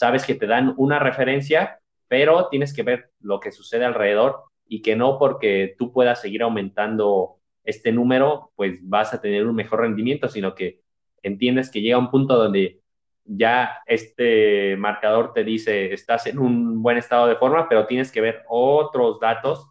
[0.00, 4.80] sabes que te dan una referencia, pero tienes que ver lo que sucede alrededor y
[4.80, 9.80] que no porque tú puedas seguir aumentando este número, pues vas a tener un mejor
[9.80, 10.80] rendimiento, sino que
[11.22, 12.80] entiendes que llega un punto donde
[13.26, 18.22] ya este marcador te dice estás en un buen estado de forma, pero tienes que
[18.22, 19.68] ver otros datos,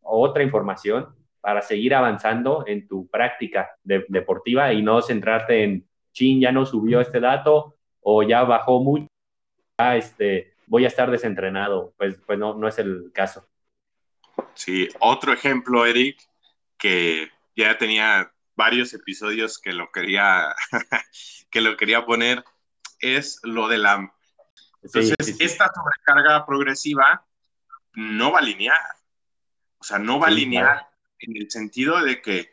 [0.00, 1.06] otra información
[1.40, 7.00] para seguir avanzando en tu práctica deportiva y no centrarte en, chin, ya no subió
[7.00, 9.06] este dato o ya bajó mucho,
[9.78, 11.94] ya este, voy a estar desentrenado.
[11.96, 13.46] Pues, pues no, no es el caso.
[14.54, 16.20] Sí, otro ejemplo, Eric,
[16.76, 20.54] que ya tenía varios episodios que lo quería,
[21.50, 22.44] que lo quería poner,
[23.00, 24.12] es lo de la...
[24.82, 27.26] Entonces, esta sobrecarga progresiva
[27.94, 28.78] no va a alinear.
[29.78, 30.88] O sea, no va a alinear
[31.18, 32.52] en el sentido de que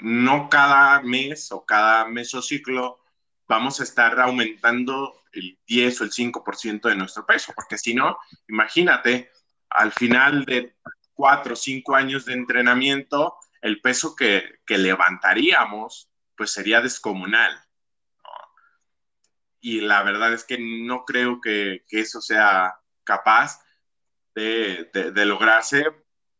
[0.00, 3.03] no cada mes o cada mesociclo
[3.46, 8.16] vamos a estar aumentando el 10 o el 5% de nuestro peso, porque si no,
[8.48, 9.30] imagínate,
[9.70, 10.76] al final de
[11.12, 17.64] cuatro o cinco años de entrenamiento, el peso que, que levantaríamos, pues sería descomunal
[19.64, 23.64] y la verdad es que no creo que, eso sea capaz
[24.34, 24.90] de,
[25.24, 25.86] lograrse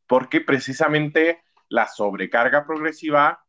[0.07, 3.43] porque precisamente la sobrecarga progresiva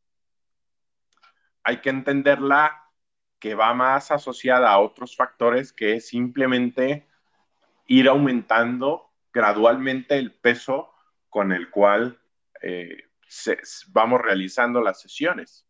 [1.61, 2.84] hay que entenderla
[3.39, 7.07] que va más asociada a otros factores que es simplemente
[7.87, 10.91] ir aumentando gradualmente el peso
[11.29, 12.19] con el cual
[12.61, 13.03] eh,
[13.89, 15.67] vamos realizando las sesiones.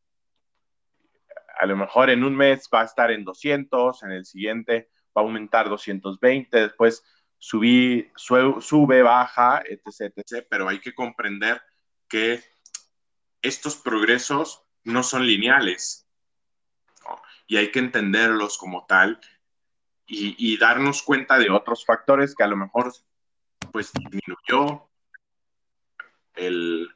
[1.59, 5.21] A lo mejor en un mes va a estar en 200, en el siguiente va
[5.21, 7.03] a aumentar 220, después
[7.37, 10.45] subí, sube, baja, etc, etc.
[10.49, 11.61] Pero hay que comprender
[12.07, 12.43] que
[13.41, 16.04] estos progresos no son lineales
[17.47, 19.19] y hay que entenderlos como tal
[20.07, 22.93] y, darnos cuenta de otros factores que a lo mejor
[23.71, 24.87] pues disminuyó
[26.35, 26.91] el,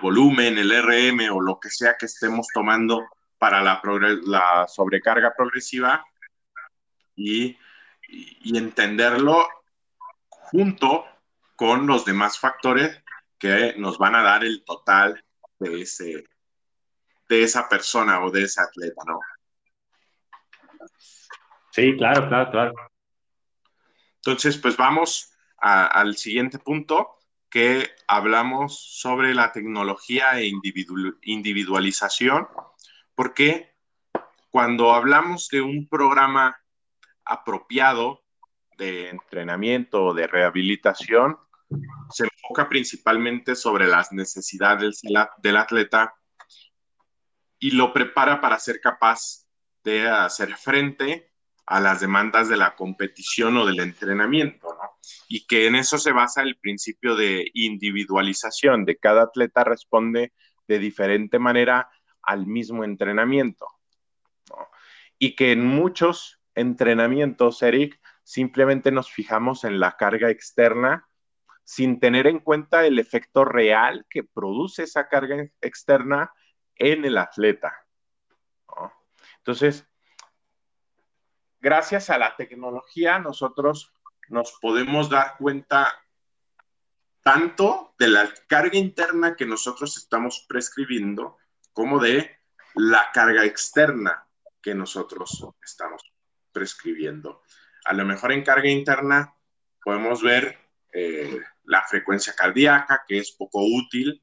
[0.00, 3.04] volumen, el RM o lo que sea que estemos tomando
[3.38, 3.80] para la,
[4.24, 6.04] la sobrecarga progresiva
[7.16, 7.58] y,
[8.08, 9.48] y, entenderlo
[10.28, 11.04] junto
[11.56, 13.02] con los demás factores
[13.38, 15.24] que nos van a dar el total
[15.58, 16.24] de, ese,
[17.28, 19.18] de esa persona o de ese atleta, ¿no?
[21.72, 22.74] Sí, claro, claro, claro.
[24.16, 27.16] Entonces, pues vamos al siguiente punto
[27.48, 30.52] que hablamos sobre la tecnología e
[31.22, 32.46] individualización,
[33.14, 33.74] porque
[34.50, 36.60] cuando hablamos de un programa
[37.24, 38.22] apropiado
[38.76, 41.38] de entrenamiento o de rehabilitación,
[42.10, 45.00] se enfoca principalmente sobre las necesidades
[45.38, 46.14] del atleta
[47.58, 49.46] y lo prepara para ser capaz
[49.82, 51.31] de hacer frente
[51.66, 54.90] a las demandas de la competición o del entrenamiento, ¿no?
[55.28, 60.32] Y que en eso se basa el principio de individualización, de cada atleta responde
[60.68, 61.88] de diferente manera
[62.22, 63.66] al mismo entrenamiento.
[65.18, 71.06] Y que en muchos entrenamientos, Eric, simplemente nos fijamos en la carga externa
[71.64, 76.32] sin tener en cuenta el efecto real que produce esa carga externa
[76.76, 77.86] en el atleta.
[79.38, 79.86] Entonces,
[81.62, 83.94] gracias a la tecnología nosotros
[84.28, 85.96] nos podemos dar cuenta
[87.22, 91.38] tanto de la carga interna que nosotros estamos prescribiendo
[91.72, 92.38] como de
[92.74, 94.26] la carga externa
[94.60, 96.02] que nosotros estamos
[96.52, 97.42] prescribiendo.
[97.84, 99.34] A lo mejor en carga interna
[99.82, 100.58] podemos ver
[100.92, 104.22] eh, la frecuencia cardíaca, que es poco útil,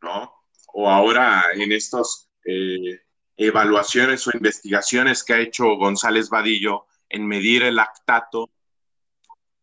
[0.00, 0.32] ¿no?
[0.68, 3.02] O ahora en estos eh,
[3.38, 8.50] evaluaciones o investigaciones que ha hecho González Vadillo en medir el lactato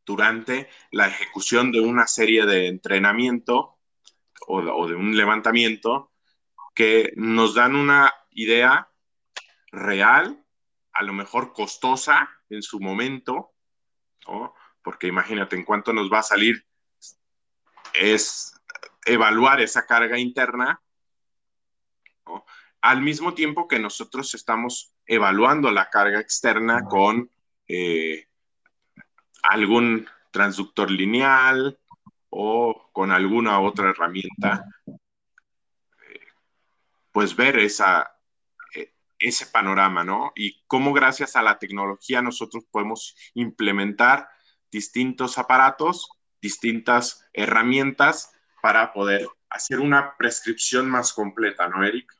[0.06, 3.78] durante la ejecución de una serie de entrenamiento
[4.48, 6.14] o, de un levantamiento
[6.74, 8.90] que nos dan una idea
[9.72, 10.42] real,
[10.94, 13.52] a lo mejor costosa en su momento,
[14.82, 16.66] porque imagínate en cuánto nos va a salir
[17.94, 18.54] es
[19.06, 20.82] evaluar esa carga interna
[22.86, 27.32] al mismo tiempo que nosotros estamos evaluando la carga externa con
[27.67, 28.28] eh,
[29.41, 31.80] algún transductor lineal
[32.30, 36.19] o con alguna otra herramienta, eh,
[37.12, 38.19] pues ver esa,
[38.76, 40.32] eh, ese panorama, ¿no?
[40.36, 44.30] Y cómo gracias a la tecnología nosotros podemos implementar
[44.69, 46.08] distintos aparatos,
[46.39, 52.14] distintas herramientas para poder hacer una prescripción más completa, ¿no, Eric?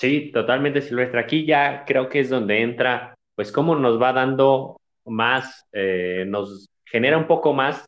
[0.00, 1.20] Sí, totalmente, Silvestre.
[1.20, 6.70] Aquí ya creo que es donde entra, pues, cómo nos va dando más, eh, nos
[6.86, 7.84] genera un poco más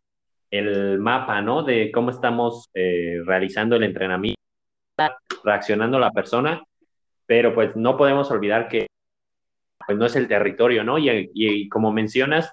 [0.51, 1.63] el mapa, ¿no?
[1.63, 4.39] De cómo estamos eh, realizando el entrenamiento,
[5.43, 6.63] reaccionando la persona,
[7.25, 8.89] pero pues no podemos olvidar que
[9.87, 10.99] pues no es el territorio, ¿no?
[10.99, 12.53] Y, como mencionas,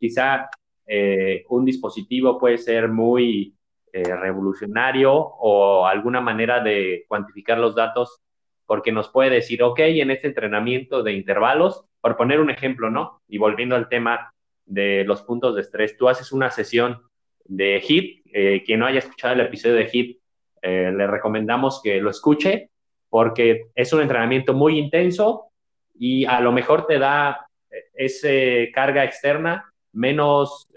[0.00, 0.50] quizá
[0.86, 3.54] eh, un dispositivo puede ser muy
[3.92, 8.20] revolucionario o alguna manera de cuantificar los datos
[8.66, 13.22] porque nos puede decir, ok, en este entrenamiento de intervalos, por poner un ejemplo, ¿no?
[13.28, 14.32] Y volviendo al tema
[14.66, 17.02] de los puntos de estrés, tú haces una sesión
[17.44, 20.18] de HIT, eh, quien no haya escuchado el episodio de HIT,
[20.62, 22.70] eh, le recomendamos que lo escuche
[23.08, 25.52] porque es un entrenamiento muy intenso
[25.94, 28.28] y a lo mejor te da eh, esa
[28.74, 30.68] carga externa menos,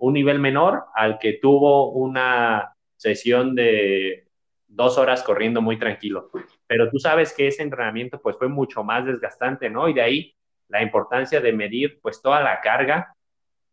[0.00, 4.26] un nivel menor al que tuvo una sesión de
[4.68, 6.30] dos horas corriendo muy tranquilo.
[6.70, 9.88] Pero tú sabes que ese entrenamiento pues fue mucho más desgastante, ¿no?
[9.88, 10.36] Y de ahí
[10.68, 13.12] la importancia de medir pues toda la carga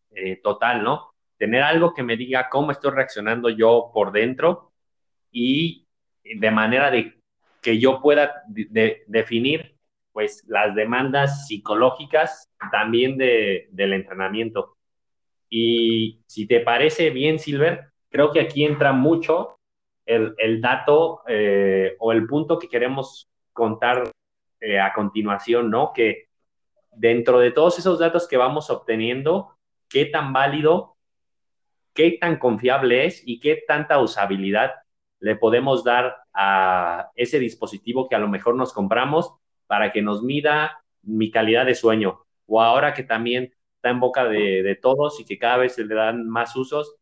[0.09, 1.11] eh, total, ¿no?
[1.37, 4.71] Tener algo que me diga cómo estoy reaccionando yo por dentro
[5.31, 5.85] y
[6.23, 7.21] de manera de
[7.61, 9.75] que yo pueda definir
[10.11, 14.75] pues las demandas psicológicas también de, del entrenamiento.
[15.51, 19.56] Y si te parece bien, Silver, creo que aquí entra mucho
[20.07, 24.11] el, dato eh, o el punto que queremos contar
[24.59, 25.91] eh, a continuación, ¿no?
[25.93, 26.29] Que
[26.91, 29.57] dentro de todos esos datos que vamos obteniendo,
[29.89, 30.95] qué tan válido,
[31.93, 34.71] qué tan confiable es y qué tanta usabilidad
[35.19, 39.33] le podemos dar a ese dispositivo que a lo mejor nos compramos
[39.65, 42.23] para que nos mida mi calidad de sueño.
[42.45, 45.85] O ahora que también está en boca de, de todos y que cada vez se
[45.85, 46.95] le dan más usos,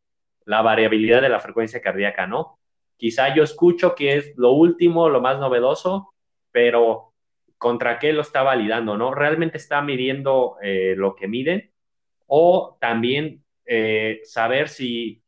[0.46, 2.60] la variabilidad de la frecuencia cardíaca, ¿no?
[2.98, 6.14] Quizá yo escucho que es lo último, lo más novedoso,
[6.52, 7.14] pero
[7.58, 9.14] ¿contra qué lo está validando, no?
[9.14, 11.72] ¿Realmente está midiendo eh, lo que miden?
[12.28, 15.22] O también eh, saber si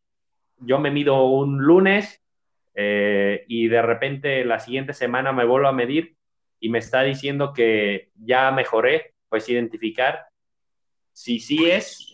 [0.60, 2.23] yo me mido un lunes
[2.75, 6.15] eh, y de repente la siguiente semana me vuelvo a medir
[6.60, 10.27] y me está diciendo que ya mejoré, pues identificar
[11.12, 12.12] si sí es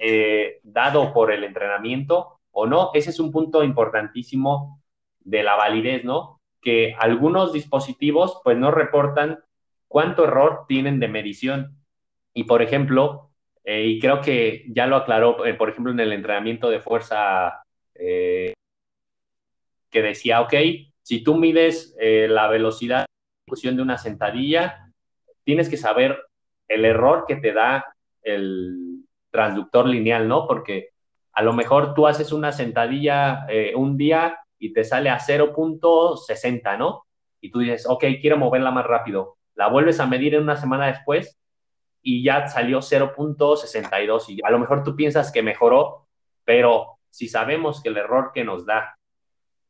[0.64, 2.92] dado por el entrenamiento o no.
[2.94, 4.83] Ese es un punto importantísimo
[5.24, 6.42] de la validez, ¿no?
[6.62, 9.40] Que algunos dispositivos pues no reportan
[9.88, 11.78] cuánto error tienen de medición.
[12.34, 13.34] Y por ejemplo,
[13.64, 17.64] eh, y creo que ya lo aclaró, eh, por ejemplo, en el entrenamiento de fuerza,
[17.96, 18.54] eh,
[19.90, 20.54] que decía, ok,
[21.02, 23.06] si tú mides la velocidad
[23.46, 24.92] de una sentadilla,
[25.44, 26.18] tienes que saber
[26.68, 30.48] el error que te da el transductor lineal, ¿no?
[30.48, 30.90] Porque
[31.34, 37.06] a lo mejor tú haces una sentadilla un día y te sale a 0.60, ¿no?
[37.42, 39.38] Y tú dices, ok, quiero moverla más rápido.
[39.56, 41.38] La vuelves a medir en una semana después
[42.02, 46.08] y ya salió 0.62 y a lo mejor tú piensas que mejoró,
[46.46, 48.98] pero si sabemos que el error que nos da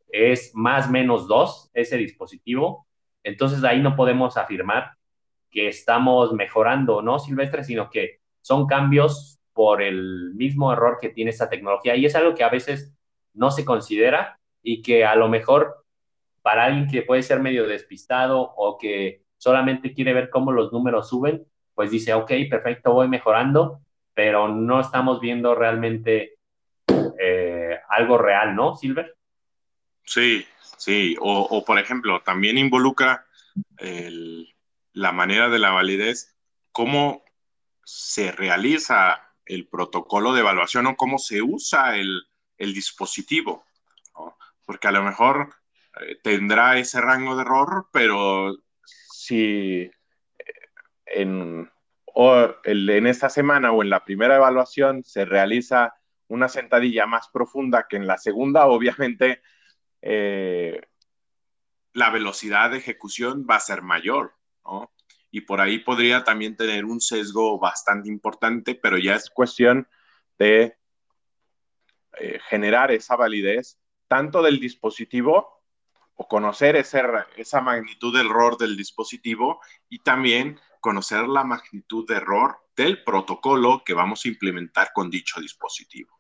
[0.10, 2.86] es más menos 2, ese dispositivo,
[3.24, 4.92] entonces ahí no podemos afirmar
[5.50, 7.64] que estamos mejorando, ¿no, Silvestre?
[7.64, 11.96] Sino que son cambios por el mismo error que tiene esta tecnología.
[11.96, 12.94] Y es algo que a veces
[13.34, 15.86] no se considera y que a lo mejor
[16.42, 21.10] para alguien que puede ser medio despistado o que solamente quiere ver cómo los números
[21.10, 21.46] suben,
[21.76, 23.82] pues dice, ok, perfecto, voy mejorando,
[24.14, 26.38] pero no estamos viendo realmente
[27.20, 29.16] eh, algo real, ¿no, Silver?
[30.06, 30.46] Sí,
[30.78, 31.16] sí.
[31.20, 33.26] O, por ejemplo, también involucra
[34.94, 36.36] la manera de la validez,
[36.72, 37.24] cómo
[37.84, 42.26] se realiza el protocolo de evaluación o cómo se usa el,
[42.58, 43.66] dispositivo.
[44.66, 45.54] Porque a lo mejor
[46.02, 49.92] eh, tendrá ese rango de error, pero si eh,
[51.06, 51.70] en,
[52.16, 55.94] en esta semana o en la primera evaluación se realiza
[56.28, 59.42] una sentadilla más profunda que en la segunda, obviamente
[60.02, 60.82] eh,
[61.94, 64.34] la velocidad de ejecución va a ser mayor,
[64.66, 64.92] ¿no?
[65.30, 69.88] y por ahí podría también tener un sesgo bastante importante, pero ya es cuestión
[70.38, 70.78] de
[72.48, 75.64] generar esa validez tanto del dispositivo
[76.16, 82.58] o conocer esa magnitud de error del dispositivo y también conocer la magnitud de error
[82.76, 86.20] del protocolo que vamos a implementar con dicho dispositivo.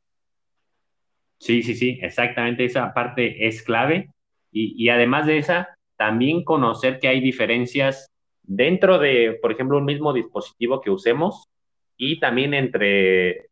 [1.37, 4.09] Sí, sí, sí, exactamente esa parte es clave
[4.51, 8.09] y, y además de esa, también conocer que hay diferencias
[8.41, 11.49] dentro de, por ejemplo, un mismo dispositivo que usemos
[11.97, 13.49] y también entre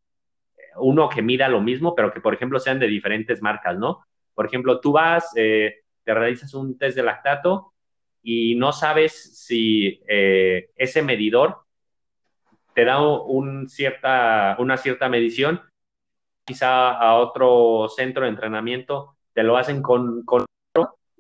[0.78, 4.06] uno que mida lo mismo, pero que, por ejemplo, sean de diferentes marcas, ¿no?
[4.34, 7.74] Por ejemplo, tú vas, eh, te realizas un test de lactato
[8.24, 11.60] y no sabes si eh, ese medidor
[12.74, 15.62] te da un cierta, una cierta medición,
[16.46, 20.46] quizá a otro centro de entrenamiento te lo hacen con, con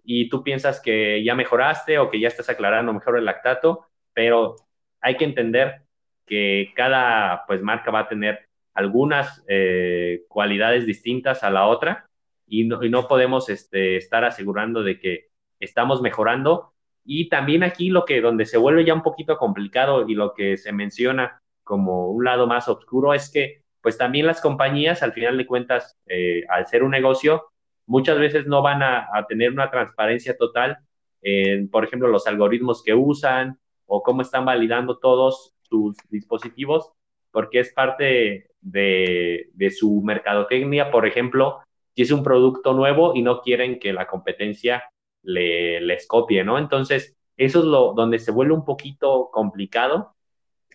[0.03, 4.55] y tú piensas que ya mejoraste o que ya estás aclarando mejor el lactato, pero
[4.99, 5.83] hay que entender
[6.25, 12.07] que cada pues, marca va a tener algunas eh, cualidades distintas a la otra
[12.51, 15.29] y no, podemos este, estar asegurando de que
[15.61, 16.73] estamos mejorando.
[17.05, 20.57] Y también aquí lo que donde se vuelve ya un poquito complicado y lo que
[20.57, 25.37] se menciona como un lado más oscuro es que pues también las compañías al final
[25.37, 27.51] de cuentas eh, al ser un negocio
[27.85, 30.77] muchas veces no van a, tener una transparencia total
[31.21, 36.91] en, por ejemplo, los algoritmos que usan o cómo están validando todos sus dispositivos,
[37.31, 41.61] porque es parte de, su mercadotecnia, por ejemplo,
[41.95, 44.83] si es un producto nuevo y no quieren que la competencia
[45.23, 46.57] le, les copie, ¿no?
[46.57, 50.15] Entonces, eso es lo donde se vuelve un poquito complicado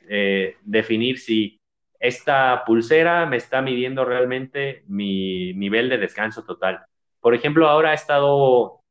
[0.08, 1.60] eh, definir si
[1.98, 6.84] esta pulsera me está midiendo realmente mi nivel de descanso total.
[7.20, 8.82] Por ejemplo, ahora ha estado,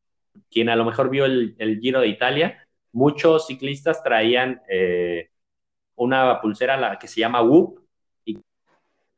[0.50, 5.30] quien a lo mejor vio el, Giro de Italia, muchos ciclistas traían eh,
[5.96, 7.85] una pulsera que se llama WHOOP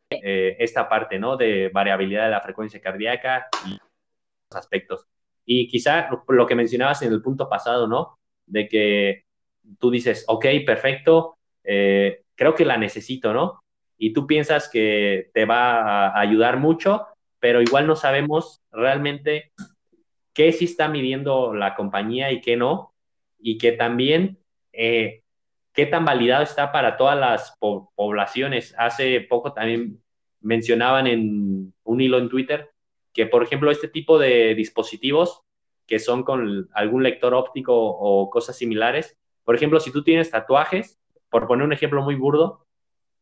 [0.10, 1.36] eh, esta parte, ¿no?
[1.36, 3.78] De variabilidad de la frecuencia cardíaca y
[4.52, 5.06] aspectos.
[5.46, 8.18] Y quizá lo que mencionabas en el punto pasado, ¿no?
[8.46, 9.26] De que
[9.80, 13.62] tú dices, ok, perfecto, eh, creo que la necesito, ¿no?
[13.98, 17.08] Y tú piensas que te va a ayudar mucho,
[17.40, 19.52] pero igual no sabemos realmente
[20.34, 22.94] qué sí está midiendo la compañía y qué no,
[23.40, 24.38] y que también
[24.72, 25.24] eh,
[25.78, 28.74] qué tan validado está para todas las poblaciones.
[28.80, 30.02] Hace poco también
[30.42, 32.72] mencionaban en un hilo en Twitter
[33.14, 35.44] que, por ejemplo, este tipo de dispositivos
[35.86, 41.00] que son con algún lector óptico o cosas similares, por ejemplo, si tú tienes tatuajes,
[41.30, 42.66] por poner un ejemplo muy burdo,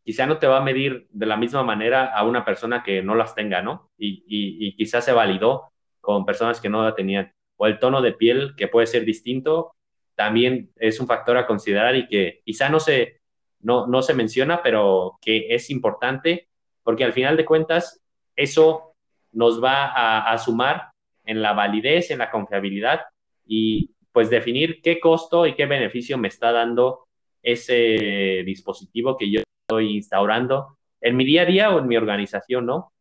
[0.05, 3.15] quizá no te va a medir de la misma manera a una persona que no
[3.15, 3.91] las tenga, ¿no?
[3.97, 7.33] Y, y, quizás se validó con personas que no la tenían.
[7.57, 9.74] O el tono de piel, que puede ser distinto,
[10.15, 13.21] también es un factor a considerar y que quizá no se,
[13.59, 16.47] no, no se menciona, pero que es importante,
[16.83, 18.01] porque al final de cuentas,
[18.35, 18.95] eso
[19.31, 20.91] nos va a, a sumar
[21.25, 23.01] en la validez, en la confiabilidad
[23.45, 27.07] y pues definir qué costo y qué beneficio me está dando
[27.43, 32.65] ese dispositivo que yo estoy instaurando en mi día a día o en mi organización,
[32.65, 32.93] ¿no?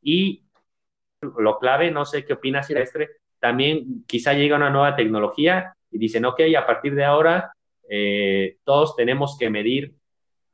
[0.00, 0.44] Y
[1.20, 6.24] lo clave, no sé qué opinas, Silvestre, también quizá llega una nueva tecnología y dicen,
[6.24, 7.52] ok, a partir de ahora
[7.88, 9.94] eh, todos tenemos que medir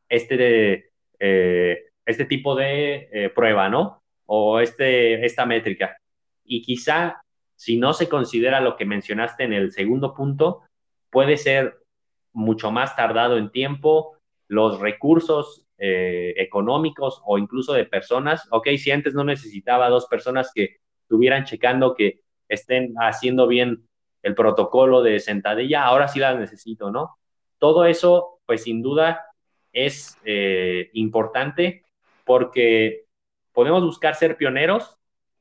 [0.08, 4.02] este, eh, este tipo de eh, prueba, ¿no?
[4.24, 5.98] O este, esta métrica.
[6.44, 7.22] Y quizá
[7.54, 10.62] si no se considera lo que mencionaste en el segundo punto,
[11.10, 11.76] puede ser
[12.32, 14.18] mucho más tardado en tiempo,
[14.48, 18.48] los recursos económicos o incluso de personas.
[18.50, 23.86] Ok, si antes no necesitaba dos personas que estuvieran checando que estén haciendo bien
[24.26, 27.16] el protocolo de sentadilla, ahora sí las necesito, ¿no?
[27.58, 29.24] Todo eso, pues sin duda,
[29.72, 31.84] es eh, importante
[32.24, 33.04] porque
[33.52, 34.98] podemos buscar ser pioneros,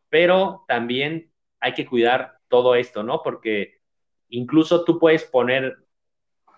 [0.09, 3.23] pero también hay que cuidar todo esto, ¿no?
[3.23, 3.79] Porque
[4.29, 5.77] incluso tú puedes poner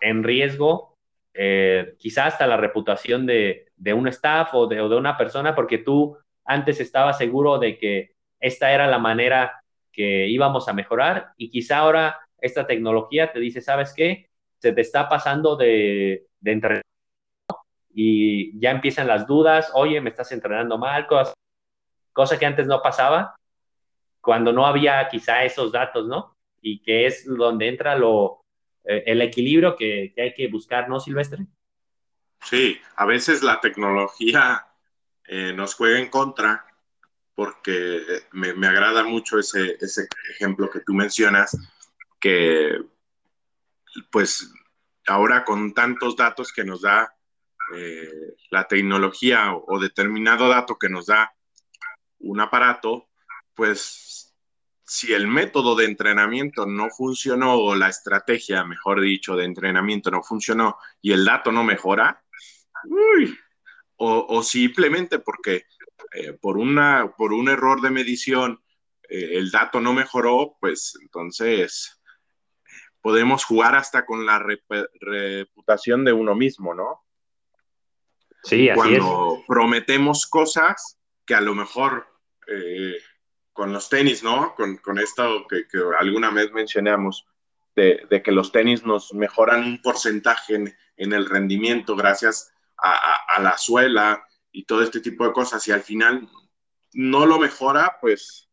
[0.01, 0.95] en riesgo
[1.33, 6.81] eh, quizás hasta la reputación de, un staff o de, una persona, porque tú antes
[6.81, 9.63] estabas seguro de que esta era la manera
[9.97, 14.29] que íbamos a mejorar y quizá ahora esta tecnología te dice, ¿sabes qué?
[14.59, 16.87] Se te está pasando de, de entrenamiento
[17.89, 21.33] y ya empiezan las dudas, oye, me estás entrenando mal, cosas,
[22.13, 23.35] cosa que antes no pasaba
[24.21, 26.35] cuando no había quizá esos datos, ¿no?
[26.61, 28.41] Y que es donde entra lo,
[28.83, 31.47] eh, el equilibrio que, hay que buscar, ¿no, Silvestre?
[32.43, 34.67] Sí, a veces la tecnología
[35.25, 36.66] eh, nos juega en contra
[37.37, 41.55] porque me, agrada mucho ese, ese, ejemplo que tú mencionas,
[42.19, 42.81] que
[44.09, 44.51] pues
[45.05, 47.15] ahora con tantos datos que nos da
[47.75, 51.31] eh, la tecnología o, determinado dato que nos da
[52.21, 53.07] un aparato,
[53.53, 54.35] pues
[54.83, 60.23] si el método de entrenamiento no funcionó o la estrategia, mejor dicho, de entrenamiento no
[60.23, 62.23] funcionó y el dato no mejora,
[63.97, 65.65] o, simplemente porque
[66.13, 68.61] eh, por, una, por un error de medición
[69.09, 71.99] eh, el dato no mejoró, pues entonces
[73.01, 74.43] podemos jugar hasta con la
[74.99, 77.05] reputación de uno mismo, ¿no?
[78.43, 82.07] Sí, así Cuando prometemos cosas que a lo mejor
[82.47, 82.97] eh,
[83.53, 84.55] con los tenis, ¿no?
[84.55, 85.65] Con, esto que,
[85.99, 87.25] alguna vez mencionamos,
[87.75, 94.26] de, que los tenis nos mejoran un porcentaje en, el rendimiento gracias a, la suela
[94.57, 96.27] y todo este tipo de cosas, y al final
[96.93, 98.49] no lo mejora, pues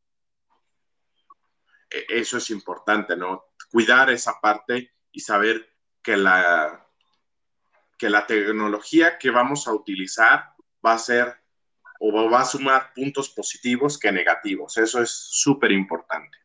[1.88, 3.46] e, eso es importante, ¿no?
[3.70, 5.66] Cuidar esa parte y saber
[6.02, 6.86] que la,
[7.96, 10.52] que la tecnología que vamos a utilizar
[10.84, 11.42] va a ser
[11.98, 14.76] o va a sumar puntos positivos que negativos.
[14.76, 16.36] Eso es súper importante.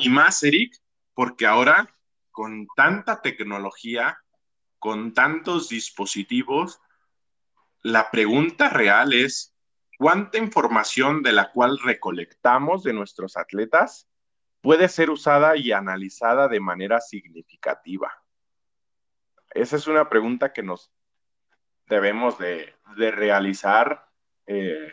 [0.00, 0.76] Y más, Eric,
[1.14, 1.88] porque ahora
[2.32, 4.18] con tanta tecnología,
[4.80, 6.80] con tantos dispositivos,
[7.82, 9.54] la pregunta real es,
[9.98, 14.08] ¿cuánta información de la cual recolectamos de nuestros atletas
[14.60, 18.12] puede ser usada y analizada de manera significativa?
[19.50, 20.92] Esa es una pregunta que nos
[21.86, 24.08] debemos de, de realizar
[24.46, 24.92] eh,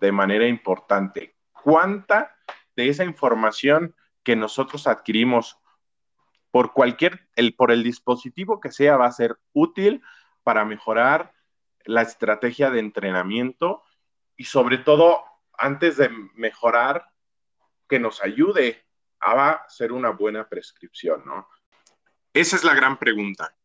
[0.00, 1.36] de manera importante.
[1.52, 2.36] ¿Cuánta
[2.74, 5.58] de esa información que nosotros adquirimos
[6.50, 10.02] por cualquier, el, por el dispositivo que sea, va a ser útil
[10.42, 11.32] para mejorar
[11.86, 13.84] la estrategia de entrenamiento
[14.36, 15.24] y sobre todo,
[15.56, 17.10] antes de mejorar,
[17.88, 18.84] que nos ayude
[19.20, 21.48] a ser una buena prescripción, ¿no?
[22.32, 23.56] Esa es la gran pregunta.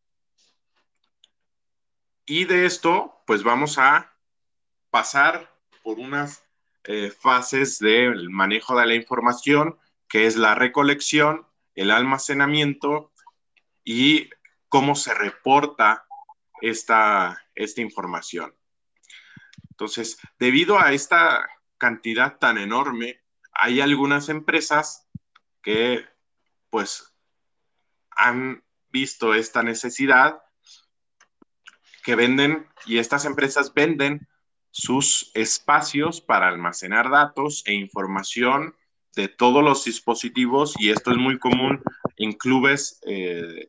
[2.24, 4.16] Y de esto, pues vamos a
[4.90, 5.52] pasar
[5.82, 6.42] por unas
[6.84, 13.12] eh, fases del manejo de la información, que es la recolección, el almacenamiento
[13.84, 14.30] y
[14.68, 16.06] cómo se reporta
[16.60, 18.54] esta, esta información.
[19.70, 21.48] Entonces, debido a esta
[21.78, 23.20] cantidad tan enorme,
[23.52, 25.08] hay algunas empresas
[25.62, 26.04] que
[26.70, 27.12] pues
[28.10, 30.42] han visto esta necesidad
[32.02, 34.28] que venden y estas empresas venden
[34.70, 38.74] sus espacios para almacenar datos e información
[39.14, 41.82] de todos los dispositivos y esto es muy común
[42.16, 43.66] en clubes eh,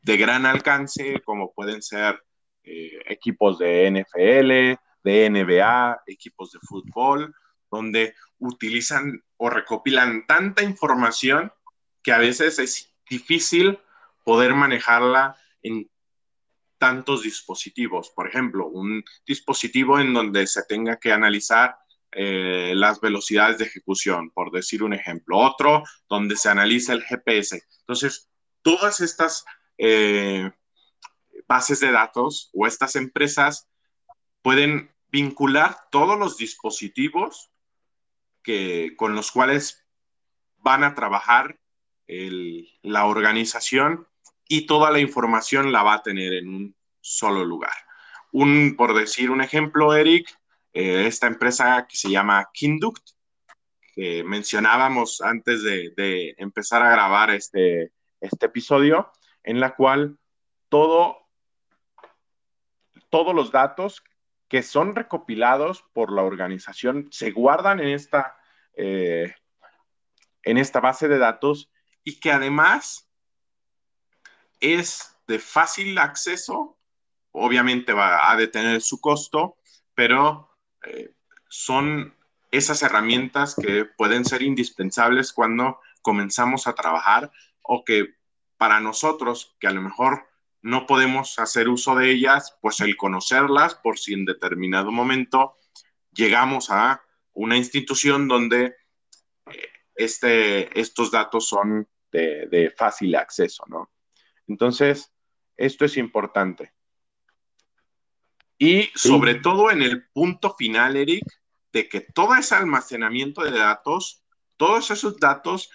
[0.00, 2.22] de gran alcance como pueden ser
[2.64, 7.34] eh, equipos de NFL, de NBA, equipos de fútbol,
[7.70, 11.52] donde utilizan o recopilan tanta información
[12.02, 13.78] que a veces es difícil
[14.24, 15.90] poder manejarla en
[16.78, 18.10] tantos dispositivos.
[18.10, 21.76] Por ejemplo, un dispositivo en donde se tenga que analizar
[22.10, 25.38] eh, las velocidades de ejecución, por decir un ejemplo.
[25.38, 27.62] Otro donde se analiza el GPS.
[27.80, 28.28] Entonces,
[28.62, 29.44] todas estas
[29.78, 30.50] eh,
[31.52, 33.68] bases de datos o estas empresas
[34.40, 37.50] pueden vincular todos los dispositivos
[38.42, 39.84] que, con los cuales
[40.56, 41.58] van a trabajar
[42.08, 44.08] la organización
[44.48, 47.76] y toda la información la va a tener en un solo lugar.
[48.32, 50.26] Un, por decir un ejemplo, Eric,
[50.72, 53.10] eh, esta empresa que se llama Kinduct,
[53.94, 59.12] que mencionábamos antes de, empezar a grabar este, este episodio,
[59.44, 60.18] en la cual
[60.70, 61.21] todo,
[63.12, 64.02] todos los datos
[64.48, 68.38] que son recopilados por la organización se guardan en esta,
[68.74, 69.34] eh,
[70.42, 71.70] en esta base de datos
[72.04, 73.10] y que además
[74.60, 76.78] es de fácil acceso,
[77.32, 79.58] obviamente va a tener su costo,
[79.94, 80.56] pero
[80.86, 81.12] eh,
[81.50, 82.16] son
[82.50, 88.14] esas herramientas que pueden ser indispensables cuando comenzamos a trabajar o que
[88.56, 90.31] para nosotros, que a lo mejor
[90.62, 95.56] no podemos hacer uso de ellas, pues el conocerlas por si en determinado momento
[96.12, 97.02] llegamos a
[97.34, 98.76] una institución donde
[99.46, 103.90] eh, este, estos datos son de, fácil acceso, ¿no?
[104.46, 105.12] Entonces,
[105.56, 106.72] esto es importante.
[108.58, 111.24] Y sobre todo en el punto final, Eric,
[111.72, 114.22] de que todo ese almacenamiento de datos,
[114.56, 115.70] todos esos datos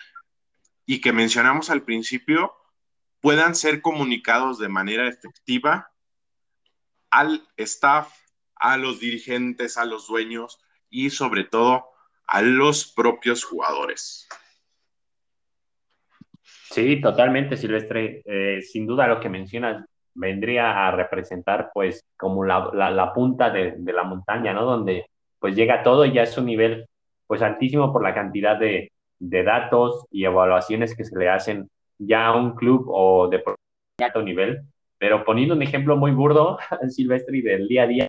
[0.85, 2.55] y que mencionamos al principio,
[3.21, 5.91] puedan ser comunicados de manera efectiva
[7.09, 8.13] al staff,
[8.55, 10.59] a los dirigentes, a los dueños
[10.89, 11.85] y sobre todo
[12.27, 14.27] a los propios jugadores.
[16.69, 18.21] Sí, totalmente, Silvestre.
[18.25, 24.03] Eh, sin duda lo que mencionas vendría a representar pues como la, punta de, la
[24.03, 24.65] montaña, ¿no?
[24.65, 25.05] Donde
[25.39, 26.87] pues llega todo y ya es un nivel
[27.27, 32.33] pues altísimo por la cantidad de, de datos y evaluaciones que se le hacen ya
[32.33, 33.43] un club o de
[34.03, 34.61] alto nivel.
[34.97, 36.57] Pero poniendo un ejemplo muy burdo,
[36.89, 38.07] Silvestre, del día a día,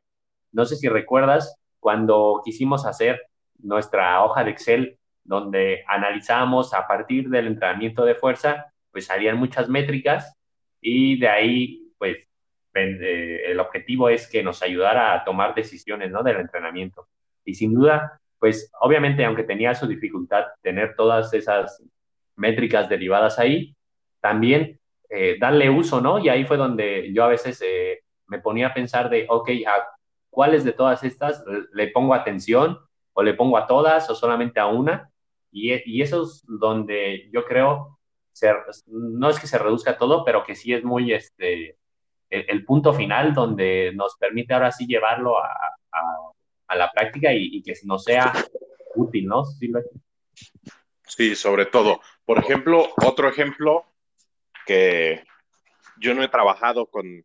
[0.52, 3.20] no sé si recuerdas cuando quisimos hacer
[3.58, 9.68] nuestra hoja de Excel donde analizamos a partir del entrenamiento de fuerza, pues salían muchas
[9.68, 10.34] métricas
[10.80, 12.16] y de ahí, pues,
[12.74, 16.22] eh, el objetivo es que nos ayudara a tomar decisiones, ¿no?
[16.22, 17.08] Del entrenamiento.
[17.44, 21.82] Y sin duda, pues, obviamente, aunque tenía su dificultad tener todas esas
[22.36, 23.74] métricas derivadas ahí,
[24.20, 24.78] también
[25.10, 26.18] eh, darle uso, ¿no?
[26.18, 29.88] Y ahí fue donde yo a veces eh, me ponía a pensar de, ok, ¿a
[30.30, 31.42] cuáles de todas estas
[31.72, 32.78] le pongo atención
[33.14, 35.10] o le pongo a todas o solamente a una?
[35.50, 37.98] Y, y eso es donde yo creo,
[38.86, 41.78] no es que se reduzca todo, pero que sí es muy este,
[42.28, 45.48] el, punto final donde nos permite ahora sí llevarlo a,
[46.68, 48.30] a, la práctica y, y, que nos sea
[48.94, 49.44] útil, ¿no?
[51.06, 52.00] Sí, sobre todo.
[52.26, 53.86] Por ejemplo, otro ejemplo
[54.68, 55.24] que
[55.96, 57.24] yo no he trabajado con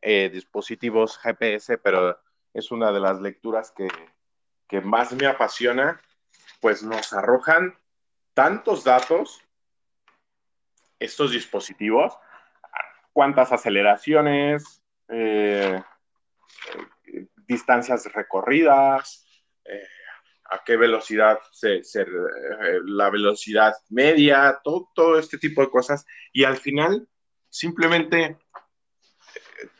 [0.00, 2.18] eh, dispositivos GPS, pero
[2.54, 3.88] es una de las lecturas que,
[4.68, 6.00] que más me apasiona.
[6.62, 7.78] Pues nos arrojan
[8.32, 9.42] tantos datos
[10.98, 12.16] estos dispositivos,
[13.12, 15.82] cuántas aceleraciones, eh,
[17.12, 19.26] eh, distancias recorridas,
[19.64, 19.86] eh,
[20.52, 21.82] a qué velocidad se,
[22.84, 26.04] la velocidad media, todo, todo este tipo de cosas.
[26.32, 27.08] Y al final,
[27.48, 28.36] simplemente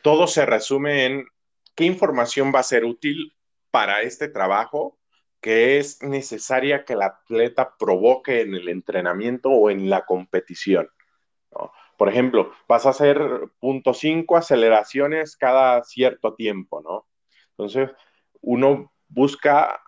[0.01, 1.27] todo se resume en
[1.75, 3.35] qué información va a ser útil
[3.71, 4.97] para este trabajo
[5.41, 10.89] que es necesaria que el atleta provoque en el entrenamiento o en la competición.
[11.97, 13.19] Por ejemplo, vas a hacer
[13.61, 17.07] .5 aceleraciones cada cierto tiempo, ¿no?
[17.51, 17.91] Entonces,
[18.41, 19.83] uno busca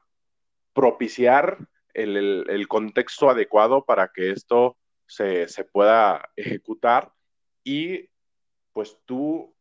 [0.75, 1.57] propiciar
[1.95, 7.11] el, contexto adecuado para que esto se, se, pueda ejecutar
[7.63, 8.09] y
[8.73, 9.55] pues tú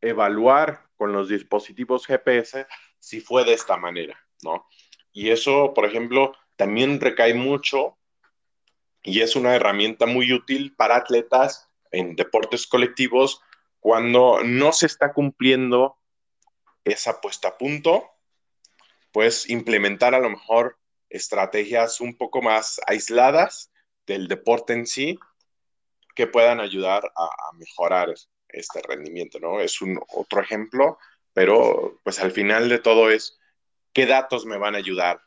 [0.00, 2.66] evaluar con los dispositivos GPS
[2.98, 4.66] si fue de esta manera, ¿no?
[5.12, 7.98] Y eso, por ejemplo, también recae mucho
[9.02, 13.42] y es una herramienta muy útil para atletas en deportes colectivos
[13.80, 15.96] cuando no se está cumpliendo
[16.84, 18.10] esa puesta a punto,
[19.12, 23.70] pues implementar a lo mejor estrategias un poco más aisladas
[24.06, 25.18] del deporte en sí
[26.14, 28.14] que puedan ayudar a, mejorar
[28.48, 29.60] este rendimiento, ¿no?
[29.60, 30.98] Es un otro ejemplo,
[31.32, 33.38] pero pues al final de todo es
[33.92, 35.20] qué datos me van a ayudar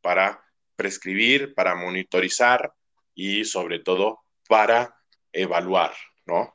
[0.00, 0.44] para
[0.76, 2.72] prescribir, para monitorizar
[3.14, 4.96] y sobre todo para
[5.32, 5.92] evaluar,
[6.26, 6.54] ¿no?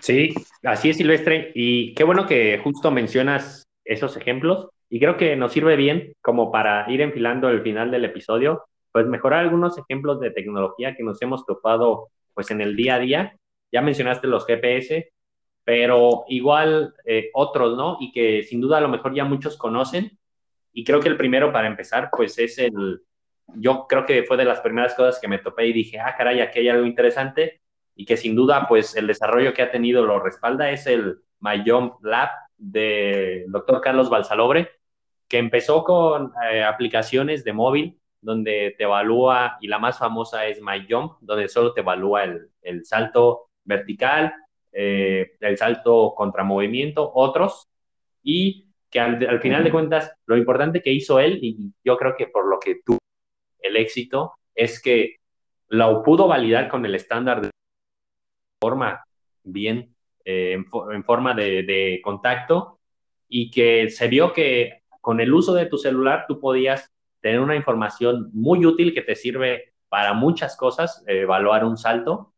[0.00, 1.52] Sí, así es, Silvestre.
[1.54, 4.68] Y qué bueno que justo mencionas esos ejemplos.
[4.88, 9.06] Y creo que nos sirve bien como para ir enfilando el final del episodio, pues
[9.06, 13.36] mejorar algunos ejemplos de tecnología que nos hemos topado pues en el día a día.
[13.72, 15.12] Ya mencionaste los GPS,
[15.64, 17.96] pero igual eh, otros, ¿no?
[18.00, 20.18] Y que sin duda a lo mejor ya muchos conocen.
[20.72, 23.02] Y creo que el primero para empezar, pues es el,
[23.54, 26.40] yo creo que fue de las primeras cosas que me topé y dije, ah, caray,
[26.40, 27.60] aquí hay algo interesante
[27.94, 31.64] y que sin duda, pues el desarrollo que ha tenido lo respalda, es el My
[32.02, 34.70] Lab del doctor Carlos Balsalobre,
[35.28, 40.60] que empezó con eh, aplicaciones de móvil donde te evalúa, y la más famosa es
[40.60, 40.86] My
[41.20, 44.34] donde solo te evalúa el, el salto vertical,
[44.72, 47.68] eh, el salto contra movimiento, otros,
[48.22, 52.16] y que al, al, final de cuentas, lo importante que hizo él, y yo creo
[52.16, 52.98] que por lo que tuvo
[53.60, 55.16] el éxito, es que
[55.68, 57.50] lo pudo validar con el estándar de
[58.60, 59.04] forma
[59.44, 59.95] bien,
[60.28, 62.80] eh, en, forma de, contacto
[63.28, 67.54] y que se vio que con el uso de tu celular tú podías tener una
[67.54, 72.32] información muy útil que te sirve para muchas cosas, evaluar un salto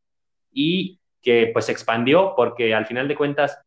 [0.53, 3.59] y que pues expandió porque al final de cuentas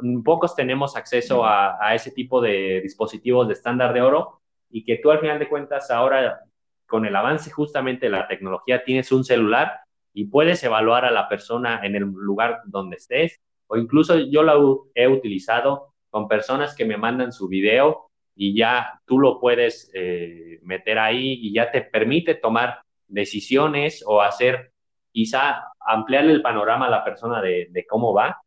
[0.00, 4.40] mm, pocos tenemos acceso a, a ese tipo de dispositivos de estándar de oro
[4.70, 6.44] y que tú al final de cuentas ahora
[6.86, 9.80] con el avance justamente de la tecnología tienes un celular
[10.12, 13.40] y puedes evaluar a la persona en el lugar donde estés.
[13.68, 19.00] O incluso yo lo he utilizado con personas que me mandan su video y ya
[19.04, 24.72] tú lo puedes eh, meter ahí y ya te permite tomar decisiones o hacer,
[25.10, 28.40] quizá ampliarle el panorama a la persona de, cómo va.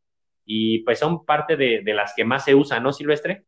[0.45, 3.43] Y pues son parte de, las que más se usan, ¿no, Silvestre?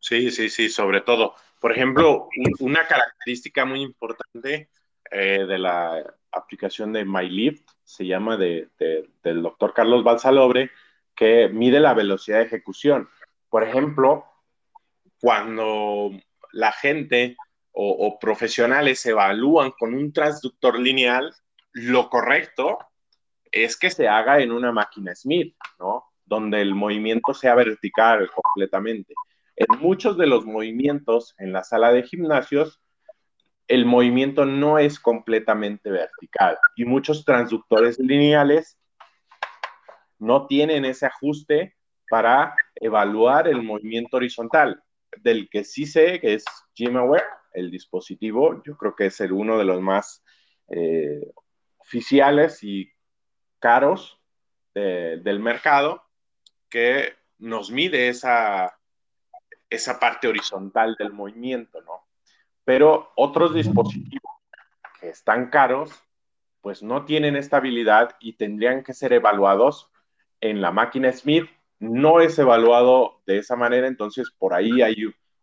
[0.00, 1.34] Sí, sí, sí, sobre todo.
[1.60, 2.28] Por ejemplo,
[2.60, 4.68] una característica muy importante
[5.10, 10.70] eh, de la aplicación de MyLift, se llama de, del doctor Carlos Balsalobre,
[11.18, 13.08] que mide la velocidad de ejecución.
[13.50, 14.24] Por ejemplo,
[15.20, 16.12] cuando
[16.52, 17.36] la gente
[17.72, 21.32] o, profesionales evalúan con un transductor lineal,
[21.72, 22.78] lo correcto
[23.50, 26.04] es que se haga en una máquina Smith, ¿no?
[26.24, 29.14] Donde el movimiento sea vertical completamente.
[29.56, 32.80] En muchos de los movimientos en la sala de gimnasios,
[33.66, 38.78] el movimiento no es completamente vertical y muchos transductores lineales
[40.18, 41.76] no tienen ese ajuste
[42.08, 44.82] para evaluar el movimiento horizontal.
[45.18, 46.44] Del que sí sé que es
[46.74, 50.22] GymAware, el dispositivo, yo creo que es el uno de los más
[50.68, 51.32] eh,
[51.78, 52.90] oficiales y
[53.58, 54.14] caros
[54.74, 56.04] del mercado
[56.68, 58.78] que nos mide esa,
[59.68, 62.08] esa parte horizontal del movimiento, ¿no?
[62.68, 64.30] pero otros dispositivos
[65.00, 65.90] que están caros,
[66.60, 69.90] pues no tienen estabilidad y tendrían que ser evaluados
[70.40, 71.46] en la máquina Smith.
[71.80, 74.96] No es evaluado de esa manera, entonces por ahí hay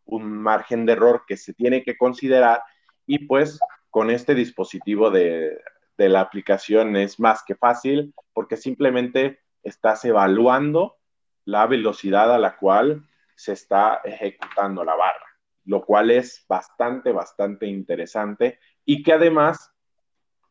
[0.06, 2.62] un margen de error que se tiene que considerar
[3.08, 5.58] y pues con este dispositivo de,
[5.98, 10.98] la aplicación es más que fácil porque simplemente estás evaluando
[11.46, 15.26] la velocidad a la cual se está ejecutando la barra
[15.66, 19.72] lo cual es bastante, bastante interesante y que además,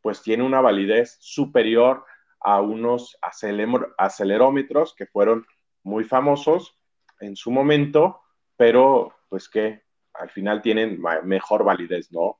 [0.02, 2.04] pues tiene una validez superior
[2.44, 3.18] a unos
[3.96, 5.46] acelerómetros que fueron
[5.82, 6.78] muy famosos
[7.20, 8.20] en su momento,
[8.56, 9.82] pero pues que
[10.12, 12.38] al final tienen mejor validez, ¿no?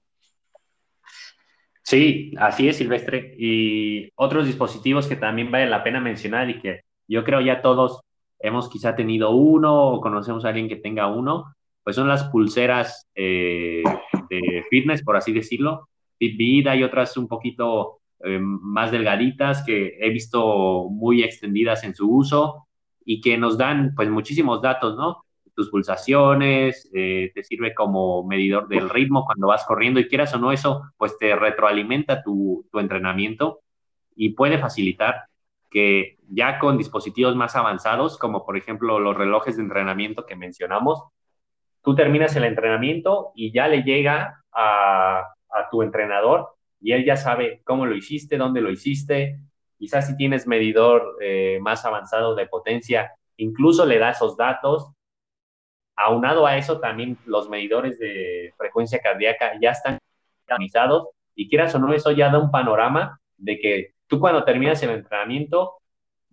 [1.83, 3.35] Sí, así es, Silvestre.
[3.39, 8.01] Y otros dispositivos que también vale la pena mencionar y que yo creo ya todos
[8.39, 13.07] hemos quizá tenido uno o conocemos a alguien que tenga uno, pues son las pulseras
[13.15, 13.83] eh,
[14.31, 15.89] de fitness, por así decirlo.
[16.19, 22.11] Fitbit, hay otras un poquito eh, más delgaditas que he visto muy extendidas en su
[22.11, 22.67] uso
[23.05, 25.25] y que nos dan pues muchísimos datos, ¿no?
[25.55, 30.39] tus pulsaciones, eh, te sirve como medidor del ritmo cuando vas corriendo y quieras o
[30.39, 33.61] no eso, pues te retroalimenta tu, entrenamiento
[34.17, 35.27] y puede facilitar
[35.71, 41.05] que ya con dispositivos más avanzados, como por ejemplo los relojes de entrenamiento que mencionamos,
[41.83, 45.25] tú terminas el entrenamiento y ya le llega a
[45.71, 46.54] tu entrenador
[46.85, 49.41] y él ya sabe cómo lo hiciste, dónde lo hiciste.
[49.79, 54.91] Quizás si tienes medidor eh, más avanzado de potencia, incluso le da esos datos.
[55.97, 59.99] Aunado a eso, también los medidores de frecuencia cardíaca ya están
[60.47, 64.83] organizados y quieras o no, eso ya da un panorama de que tú cuando terminas
[64.83, 65.79] el entrenamiento,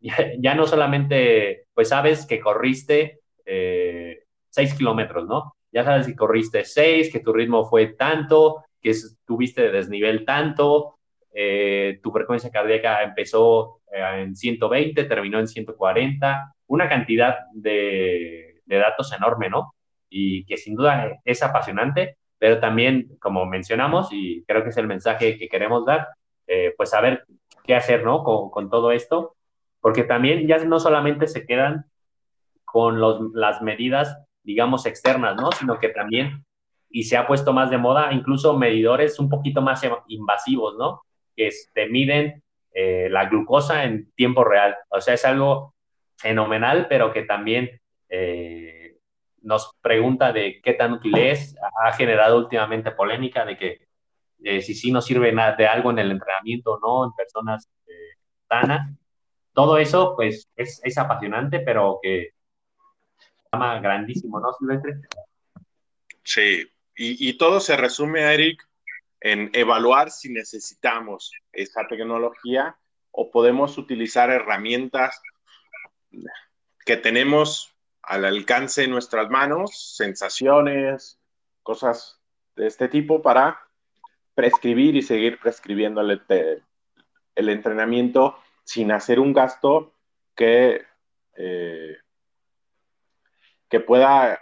[0.38, 5.56] ya, no solamente, pues sabes que corriste eh, seis kilómetros, ¿no?
[5.72, 10.99] Ya sabes si corriste seis, que tu ritmo fue tanto, que estuviste de desnivel tanto,
[11.34, 18.77] eh, tu frecuencia cardíaca empezó eh, en 120, terminó en 140, una cantidad de, de,
[18.77, 19.73] datos enorme, ¿no?
[20.09, 24.88] Y que sin duda es apasionante, pero también, como mencionamos, y creo que es el
[24.88, 26.07] mensaje que queremos dar,
[26.47, 27.23] eh, pues saber
[27.63, 28.23] qué hacer, ¿no?
[28.23, 29.36] Con, todo esto,
[29.79, 31.86] porque también ya no solamente se quedan
[32.65, 32.99] con
[33.34, 35.51] las medidas, digamos, externas, ¿no?
[35.51, 36.43] Sino que también
[36.92, 41.02] y se ha puesto más de moda, incluso medidores un poquito más invasivos, ¿no?
[41.36, 44.76] Que te miden eh, la glucosa en tiempo real.
[44.89, 45.74] O sea, es algo
[46.18, 48.98] fenomenal, pero que también eh,
[49.42, 51.56] nos pregunta de qué tan útil es.
[51.84, 53.88] Ha generado últimamente polémica de que
[54.44, 57.70] eh, si sí nos sirve de algo en el entrenamiento no, en personas
[58.48, 58.89] sanas.
[59.54, 62.30] Todo eso, pues, es, apasionante, pero que
[63.52, 64.94] grandísimo, ¿no, Silvestre?
[66.24, 66.66] Sí,
[67.04, 68.64] y, todo se resume, Eric,
[69.20, 72.78] en evaluar si necesitamos esa tecnología
[73.10, 75.20] o podemos utilizar herramientas
[76.86, 77.74] que tenemos
[78.04, 81.20] al alcance de nuestras manos, sensaciones,
[81.64, 82.20] cosas
[82.56, 83.60] de este tipo para
[84.36, 86.22] prescribir y seguir prescribiendo el,
[87.36, 89.95] el entrenamiento sin hacer un gasto
[90.36, 90.86] que,
[91.36, 91.97] eh,
[93.70, 94.39] que pueda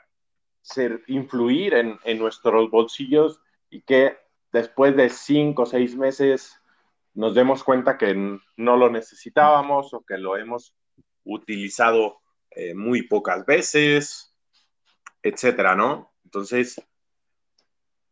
[1.08, 4.18] influir en, en nuestros bolsillos y que
[4.52, 6.60] después de cinco o seis meses
[7.14, 8.14] nos demos cuenta que
[8.58, 10.76] no lo necesitábamos o que lo hemos
[11.24, 14.34] utilizado eh, muy pocas veces,
[15.22, 16.14] etcétera, ¿no?
[16.24, 16.82] Entonces,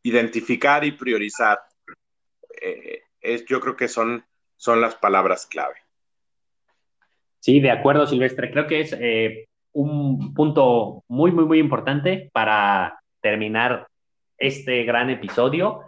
[0.03, 1.59] identificar y priorizar,
[2.61, 5.75] eh, es, yo creo que son, son las palabras clave.
[7.39, 8.51] Sí, de acuerdo, Silvestre.
[8.51, 9.47] Creo que es eh,
[9.77, 13.87] un punto muy, muy, muy importante para terminar
[14.39, 15.83] este gran episodio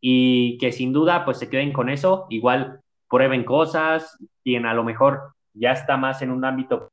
[0.00, 4.82] y que sin duda pues se queden con eso, igual prueben cosas, quien a lo
[4.82, 6.90] mejor ya está más en un ámbito,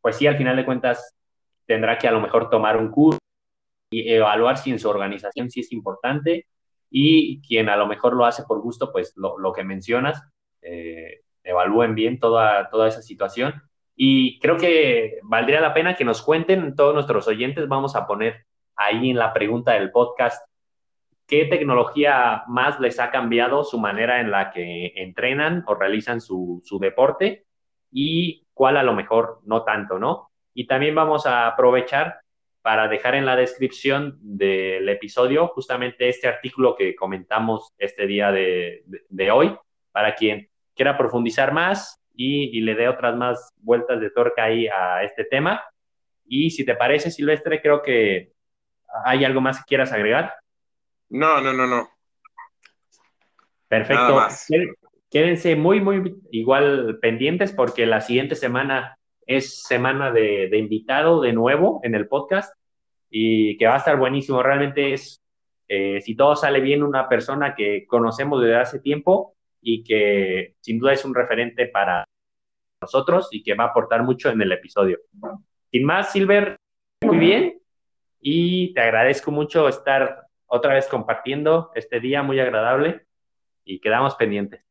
[0.00, 1.14] pues sí, al final de cuentas
[1.66, 3.20] tendrá que a lo mejor tomar un curso
[3.90, 6.46] y evaluar si en su organización sí es importante
[6.90, 10.20] y quien a lo mejor lo hace por gusto, pues lo, lo que mencionas,
[10.62, 13.62] eh, evalúen bien toda, toda esa situación
[13.96, 17.66] y creo que valdría la pena que nos cuenten todos nuestros oyentes.
[17.66, 18.44] Vamos a poner
[18.76, 20.46] ahí en la pregunta del podcast
[21.26, 26.62] qué tecnología más les ha cambiado su manera en la que entrenan o realizan su,
[26.64, 27.46] su deporte
[27.90, 30.30] y cuál a lo mejor no tanto, ¿no?
[30.52, 32.20] Y también vamos a aprovechar
[32.60, 38.82] para dejar en la descripción del episodio justamente este artículo que comentamos este día de,
[38.86, 39.56] de, de hoy,
[39.90, 45.02] para quien quiera profundizar más y, le dé otras más vueltas de torca ahí a
[45.02, 45.62] este tema.
[46.24, 48.32] Y si te parece, Silvestre, creo que
[49.04, 50.34] hay algo más que quieras agregar.
[51.08, 51.88] No, no, no, no.
[53.68, 54.26] Perfecto.
[55.10, 61.32] Quédense muy, muy igual pendientes porque la siguiente semana es semana de, de, invitado de
[61.32, 62.52] nuevo en el podcast
[63.10, 64.42] y que va a estar buenísimo.
[64.42, 65.22] Realmente es,
[65.68, 70.78] eh, si todo sale bien, una persona que conocemos desde hace tiempo y que sin
[70.78, 72.05] duda es un referente para
[72.80, 74.98] nosotros y que va a aportar mucho en el episodio.
[75.70, 76.56] Sin más, Silver,
[77.02, 77.60] muy bien
[78.20, 83.06] y te agradezco mucho estar otra vez compartiendo este día muy agradable
[83.64, 84.64] y quedamos pendientes.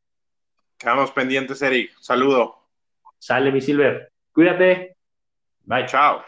[0.78, 1.92] Quedamos pendientes, Eric.
[2.00, 2.68] Saludo.
[3.18, 4.12] Sale mi Silver.
[4.32, 4.96] Cuídate.
[5.64, 5.86] Bye.
[5.86, 6.22] Chao.